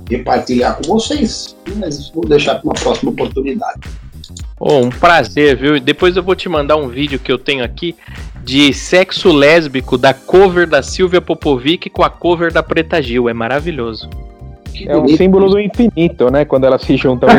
repartilhar 0.10 0.78
com 0.78 0.84
vocês, 0.84 1.56
mas 1.76 2.10
vou 2.10 2.26
deixar 2.26 2.56
para 2.56 2.66
uma 2.66 2.74
próxima 2.74 3.12
oportunidade. 3.12 3.82
Oh, 4.60 4.80
um 4.80 4.90
prazer, 4.90 5.58
viu? 5.58 5.80
Depois 5.80 6.16
eu 6.16 6.24
vou 6.24 6.36
te 6.36 6.48
mandar 6.48 6.78
um 6.78 6.88
vídeo 6.88 7.20
que 7.20 7.32
eu 7.32 7.38
tenho 7.38 7.64
aqui 7.64 7.96
de 8.44 8.74
sexo 8.74 9.32
lésbico 9.32 9.98
da 9.98 10.14
cover 10.14 10.68
da 10.68 10.82
Silvia 10.82 11.22
Popovic 11.22 11.90
com 11.90 12.04
a 12.04 12.10
cover 12.10 12.54
da 12.54 12.64
Preta 12.64 13.02
Gil. 13.02 13.28
É 13.28 13.34
maravilhoso. 13.34 14.10
Que 14.74 14.90
é 14.90 14.96
um 14.96 15.08
símbolo 15.10 15.50
do 15.50 15.60
infinito, 15.60 16.32
né? 16.32 16.46
Quando 16.46 16.66
elas 16.66 16.82
se 16.82 16.96
juntam. 16.96 17.28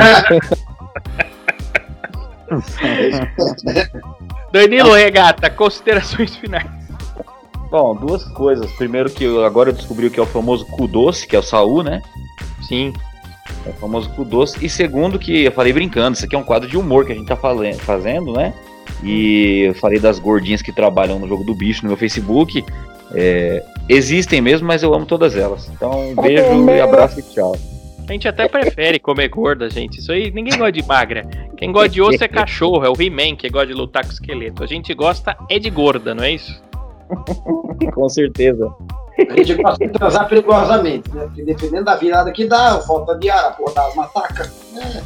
Danilo 4.52 4.92
Regata, 4.92 5.50
considerações 5.50 6.36
finais. 6.36 6.75
Bom, 7.70 7.94
duas 7.94 8.24
coisas. 8.24 8.70
Primeiro 8.72 9.10
que 9.10 9.24
eu, 9.24 9.44
agora 9.44 9.70
eu 9.70 9.74
descobri 9.74 10.06
o 10.06 10.10
que 10.10 10.20
é 10.20 10.22
o 10.22 10.26
famoso 10.26 10.64
cu 10.66 10.86
doce, 10.86 11.26
que 11.26 11.34
é 11.34 11.38
o 11.38 11.42
Saul, 11.42 11.82
né? 11.82 12.02
Sim. 12.66 12.92
É 13.64 13.70
o 13.70 13.74
famoso 13.74 14.08
cu 14.10 14.24
doce. 14.24 14.64
E 14.64 14.68
segundo, 14.68 15.18
que 15.18 15.44
eu 15.44 15.52
falei 15.52 15.72
brincando, 15.72 16.16
isso 16.16 16.24
aqui 16.24 16.36
é 16.36 16.38
um 16.38 16.44
quadro 16.44 16.68
de 16.68 16.76
humor 16.76 17.04
que 17.04 17.12
a 17.12 17.14
gente 17.14 17.26
tá 17.26 17.36
fazendo, 17.36 18.32
né? 18.32 18.54
E 19.02 19.64
eu 19.68 19.74
falei 19.74 19.98
das 19.98 20.18
gordinhas 20.18 20.62
que 20.62 20.72
trabalham 20.72 21.18
no 21.18 21.28
jogo 21.28 21.44
do 21.44 21.54
bicho 21.54 21.82
no 21.82 21.88
meu 21.88 21.96
Facebook. 21.96 22.64
É, 23.12 23.64
existem 23.88 24.40
mesmo, 24.40 24.66
mas 24.66 24.82
eu 24.82 24.94
amo 24.94 25.06
todas 25.06 25.36
elas. 25.36 25.68
Então, 25.68 26.10
um 26.10 26.14
beijo 26.14 26.70
e 26.70 26.80
abraço 26.80 27.20
e 27.20 27.22
tchau. 27.22 27.56
A 28.08 28.12
gente 28.12 28.28
até 28.28 28.46
prefere 28.46 29.00
comer 29.00 29.28
gorda, 29.28 29.68
gente. 29.68 29.98
Isso 29.98 30.12
aí 30.12 30.30
ninguém 30.30 30.56
gosta 30.56 30.70
de 30.70 30.82
magra. 30.86 31.26
Quem 31.56 31.72
gosta 31.72 31.88
de 31.88 32.00
osso 32.00 32.22
é 32.22 32.28
cachorro, 32.28 32.84
é 32.84 32.88
o 32.88 32.94
He-Man 33.00 33.34
que 33.34 33.48
gosta 33.48 33.66
de 33.66 33.74
lutar 33.74 34.04
com 34.04 34.12
esqueleto. 34.12 34.62
A 34.62 34.66
gente 34.66 34.94
gosta 34.94 35.36
é 35.50 35.58
de 35.58 35.68
gorda, 35.68 36.14
não 36.14 36.22
é 36.22 36.30
isso? 36.30 36.62
com 37.94 38.08
certeza. 38.08 38.72
A 39.18 39.36
gente 39.36 39.54
gosta 39.54 39.86
de 39.86 39.92
transar 39.92 40.28
perigosamente, 40.28 41.10
né? 41.14 41.24
Porque 41.24 41.42
dependendo 41.42 41.84
da 41.84 41.96
virada 41.96 42.30
que 42.32 42.46
dá, 42.46 42.80
falta 42.80 43.16
de 43.16 43.30
ar, 43.30 43.46
a 43.46 43.50
porra 43.50 43.74
das 43.74 43.94
matacas. 43.94 44.52
Né? 44.72 45.02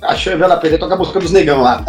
Cachorro 0.00 0.36
e 0.36 0.38
vela 0.38 0.56
perder, 0.56 0.78
toca 0.78 0.96
buscando 0.96 1.24
os 1.24 1.32
negão 1.32 1.62
lá. 1.62 1.84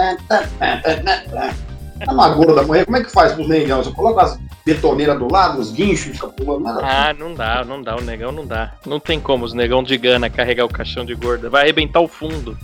É 2.00 2.12
uma 2.12 2.30
gorda 2.30 2.64
morrer, 2.64 2.86
como 2.86 2.98
é 2.98 3.04
que 3.04 3.12
faz 3.12 3.34
pros 3.34 3.48
negão? 3.48 3.84
Você 3.84 3.92
coloca 3.92 4.24
as 4.24 4.40
betoneiras 4.66 5.18
do 5.20 5.32
lado, 5.32 5.60
os 5.60 5.72
guinchos, 5.72 6.14
fica 6.14 6.28
pulando 6.28 6.64
nada. 6.64 6.82
Ah, 6.84 7.14
não 7.14 7.34
dá, 7.34 7.64
não 7.64 7.82
dá, 7.82 7.96
o 7.96 8.02
negão 8.02 8.32
não 8.32 8.46
dá. 8.46 8.74
Não 8.86 9.00
tem 9.00 9.20
como 9.20 9.46
os 9.46 9.54
negão 9.54 9.84
de 9.84 9.98
gana 9.98 10.30
carregar 10.30 10.66
o 10.66 10.70
caixão 10.70 11.06
de 11.06 11.16
gorda. 11.16 11.50
Vai 11.50 11.64
arrebentar 11.64 12.00
o 12.00 12.08
fundo. 12.08 12.58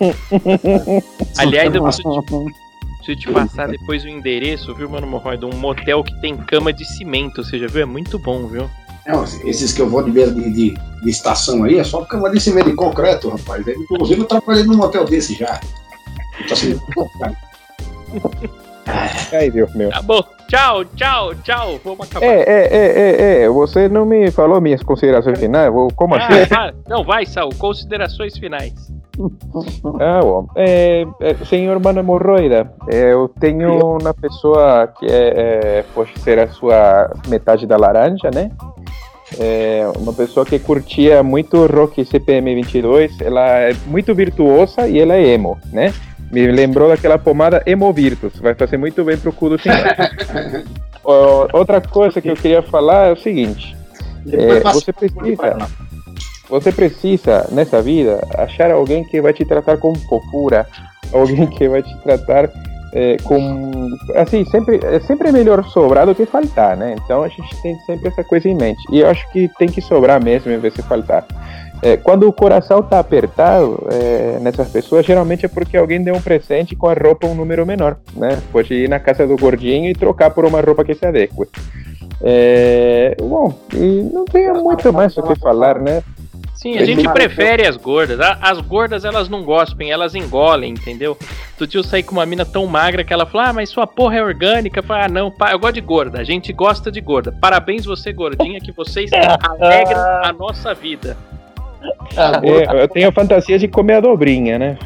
Aliás, 1.38 1.74
eu 1.74 1.82
preciso 1.82 2.22
te, 2.22 2.34
preciso 3.02 3.20
te 3.20 3.32
passar 3.32 3.68
depois 3.68 4.04
o 4.04 4.08
endereço, 4.08 4.74
viu, 4.74 4.88
mano 4.88 5.06
Morroy, 5.06 5.36
de 5.36 5.44
um 5.44 5.54
motel 5.54 6.04
que 6.04 6.14
tem 6.20 6.36
cama 6.36 6.72
de 6.72 6.84
cimento. 6.84 7.42
Você 7.44 7.58
já 7.58 7.66
viu? 7.66 7.82
É 7.82 7.86
muito 7.86 8.18
bom, 8.18 8.46
viu? 8.46 8.70
Não, 9.06 9.24
esses 9.24 9.72
que 9.72 9.82
eu 9.82 9.88
vou 9.88 10.02
de 10.02 10.12
beira 10.12 10.30
de, 10.30 10.50
de, 10.52 10.74
de, 10.74 11.10
estação 11.10 11.64
aí 11.64 11.78
é 11.78 11.84
só 11.84 12.04
cama 12.04 12.30
de 12.30 12.38
cimento 12.38 12.70
de 12.70 12.76
concreto, 12.76 13.28
rapaz. 13.30 13.66
Inclusive 13.66 14.20
eu 14.20 14.26
trabalhei 14.26 14.62
num 14.62 14.76
motel 14.76 15.04
desse 15.04 15.34
já. 15.34 15.60
Então, 16.40 16.52
assim, 16.52 16.80
Ai, 19.32 19.50
Deus 19.50 19.72
meu. 19.74 19.90
Tá 19.90 20.02
bom. 20.02 20.22
Tchau, 20.48 20.84
tchau, 20.84 21.34
tchau. 21.36 21.80
Vamos 21.82 22.06
acabar. 22.08 22.26
É, 22.26 22.42
é, 22.42 22.68
é, 22.70 23.40
é, 23.40 23.42
é. 23.42 23.48
Você 23.48 23.88
não 23.88 24.04
me 24.04 24.30
falou 24.30 24.60
minhas 24.60 24.82
considerações 24.82 25.38
finais? 25.38 25.72
Como 25.96 26.14
ah, 26.14 26.18
assim? 26.18 26.44
Vai. 26.44 26.74
Não, 26.86 27.02
vai, 27.02 27.26
Saul. 27.26 27.54
Considerações 27.58 28.36
finais. 28.36 28.92
Ah, 30.00 30.20
bom. 30.22 30.46
É, 30.56 31.04
é, 31.20 31.34
senhor 31.44 31.78
Mano 31.80 32.00
Hemorroida, 32.00 32.72
é, 32.88 33.12
eu 33.12 33.28
tenho 33.28 33.98
uma 33.98 34.14
pessoa 34.14 34.86
que 34.98 35.06
é, 35.06 35.78
é, 35.80 35.84
pode 35.94 36.18
ser 36.20 36.38
a 36.38 36.48
sua 36.48 37.10
metade 37.28 37.66
da 37.66 37.76
laranja, 37.76 38.30
né? 38.34 38.50
É 39.38 39.90
uma 39.96 40.12
pessoa 40.12 40.44
que 40.44 40.58
curtia 40.58 41.22
muito 41.22 41.66
rock 41.66 42.04
CPM 42.04 42.54
22. 42.54 43.20
Ela 43.20 43.60
é 43.60 43.76
muito 43.86 44.14
virtuosa 44.14 44.86
e 44.86 44.98
ela 44.98 45.14
é 45.14 45.26
emo, 45.28 45.58
né? 45.72 45.92
Me 46.30 46.46
lembrou 46.50 46.88
daquela 46.88 47.18
pomada 47.18 47.62
Hemovirtus. 47.66 48.38
Vai 48.40 48.54
fazer 48.54 48.76
muito 48.76 49.04
bem 49.04 49.16
pro 49.16 49.32
cu 49.32 49.50
do 49.50 49.58
senhor. 49.58 49.78
outra 51.52 51.80
coisa 51.80 52.20
que 52.20 52.30
eu 52.30 52.36
queria 52.36 52.62
falar 52.62 53.08
é 53.08 53.12
o 53.12 53.16
seguinte. 53.16 53.76
É, 54.30 54.60
você 54.60 54.92
precisa. 54.92 55.56
Você 56.52 56.70
precisa, 56.70 57.48
nessa 57.50 57.80
vida, 57.80 58.20
achar 58.36 58.70
alguém 58.70 59.02
que 59.02 59.22
vai 59.22 59.32
te 59.32 59.42
tratar 59.42 59.78
com 59.78 59.94
fofura, 59.94 60.66
alguém 61.10 61.46
que 61.46 61.66
vai 61.66 61.82
te 61.82 61.96
tratar 62.02 62.50
é, 62.92 63.16
com. 63.24 63.88
Assim, 64.14 64.44
sempre, 64.44 64.78
é 64.82 65.00
sempre 65.00 65.32
melhor 65.32 65.64
sobrar 65.64 66.04
do 66.04 66.14
que 66.14 66.26
faltar, 66.26 66.76
né? 66.76 66.94
Então 67.02 67.22
a 67.22 67.28
gente 67.28 67.62
tem 67.62 67.74
sempre 67.86 68.08
essa 68.08 68.22
coisa 68.22 68.50
em 68.50 68.54
mente. 68.54 68.82
E 68.92 69.00
eu 69.00 69.08
acho 69.08 69.26
que 69.30 69.48
tem 69.58 69.66
que 69.66 69.80
sobrar 69.80 70.22
mesmo 70.22 70.52
em 70.52 70.58
vez 70.58 70.74
de 70.74 70.82
faltar. 70.82 71.24
É, 71.80 71.96
quando 71.96 72.28
o 72.28 72.32
coração 72.34 72.80
está 72.80 72.98
apertado 72.98 73.88
é, 73.90 74.38
nessas 74.38 74.68
pessoas, 74.68 75.06
geralmente 75.06 75.46
é 75.46 75.48
porque 75.48 75.78
alguém 75.78 76.04
deu 76.04 76.14
um 76.14 76.20
presente 76.20 76.76
com 76.76 76.86
a 76.86 76.92
roupa 76.92 77.26
um 77.26 77.34
número 77.34 77.64
menor, 77.64 77.96
né? 78.14 78.38
Pode 78.52 78.74
ir 78.74 78.90
na 78.90 79.00
casa 79.00 79.26
do 79.26 79.38
gordinho 79.38 79.90
e 79.90 79.94
trocar 79.94 80.30
por 80.30 80.44
uma 80.44 80.60
roupa 80.60 80.84
que 80.84 80.94
se 80.94 81.06
adeque. 81.06 81.34
É, 82.20 83.16
bom, 83.18 83.54
e 83.72 84.02
não 84.12 84.26
tem 84.26 84.52
muito 84.52 84.92
mais 84.92 85.16
o 85.16 85.22
que 85.22 85.34
falar, 85.40 85.80
né? 85.80 86.02
Sim, 86.62 86.78
a 86.78 86.84
gente 86.84 87.08
prefere 87.08 87.66
as 87.66 87.76
gordas. 87.76 88.20
As 88.40 88.60
gordas 88.60 89.04
elas 89.04 89.28
não 89.28 89.42
gospem, 89.42 89.90
elas 89.90 90.14
engolem, 90.14 90.70
entendeu? 90.70 91.18
Tu 91.58 91.66
tio 91.66 91.82
sair 91.82 92.04
com 92.04 92.12
uma 92.12 92.24
mina 92.24 92.44
tão 92.44 92.68
magra 92.68 93.02
que 93.02 93.12
ela 93.12 93.26
fala, 93.26 93.48
ah, 93.48 93.52
mas 93.52 93.68
sua 93.68 93.84
porra 93.84 94.18
é 94.18 94.22
orgânica. 94.22 94.80
Fala, 94.80 95.06
ah, 95.06 95.08
não, 95.08 95.34
eu 95.50 95.58
gosto 95.58 95.74
de 95.74 95.80
gorda. 95.80 96.20
A 96.20 96.24
gente 96.24 96.52
gosta 96.52 96.88
de 96.92 97.00
gorda. 97.00 97.32
Parabéns 97.32 97.84
você, 97.84 98.12
gordinha, 98.12 98.60
que 98.60 98.70
vocês 98.70 99.10
alegram 99.42 100.00
a 100.22 100.32
nossa 100.32 100.72
vida. 100.72 101.16
É, 102.14 102.80
eu 102.80 102.86
tenho 102.86 103.08
a 103.08 103.12
fantasia 103.12 103.58
de 103.58 103.66
comer 103.66 103.94
a 103.94 104.00
dobrinha, 104.00 104.56
né? 104.56 104.78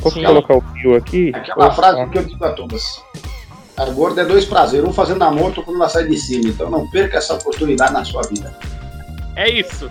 posso 0.00 0.20
Sim. 0.20 0.24
colocar 0.24 0.54
o 0.54 0.60
fio 0.60 0.94
aqui? 0.94 1.32
Aquela 1.34 1.72
frase 1.72 2.08
que 2.08 2.18
eu 2.18 2.22
digo 2.22 2.44
a 2.44 2.52
todas. 2.52 3.02
A 3.76 3.84
gorda 3.86 4.22
é 4.22 4.24
dois 4.24 4.44
prazeres, 4.44 4.88
um 4.88 4.92
fazendo 4.92 5.24
amor, 5.24 5.46
outro 5.46 5.64
quando 5.64 5.78
ela 5.78 5.88
sai 5.88 6.06
de 6.06 6.16
cima. 6.16 6.50
Então 6.50 6.70
não 6.70 6.88
perca 6.88 7.18
essa 7.18 7.34
oportunidade 7.34 7.92
na 7.92 8.04
sua 8.04 8.22
vida. 8.22 8.56
É 9.34 9.50
isso. 9.50 9.90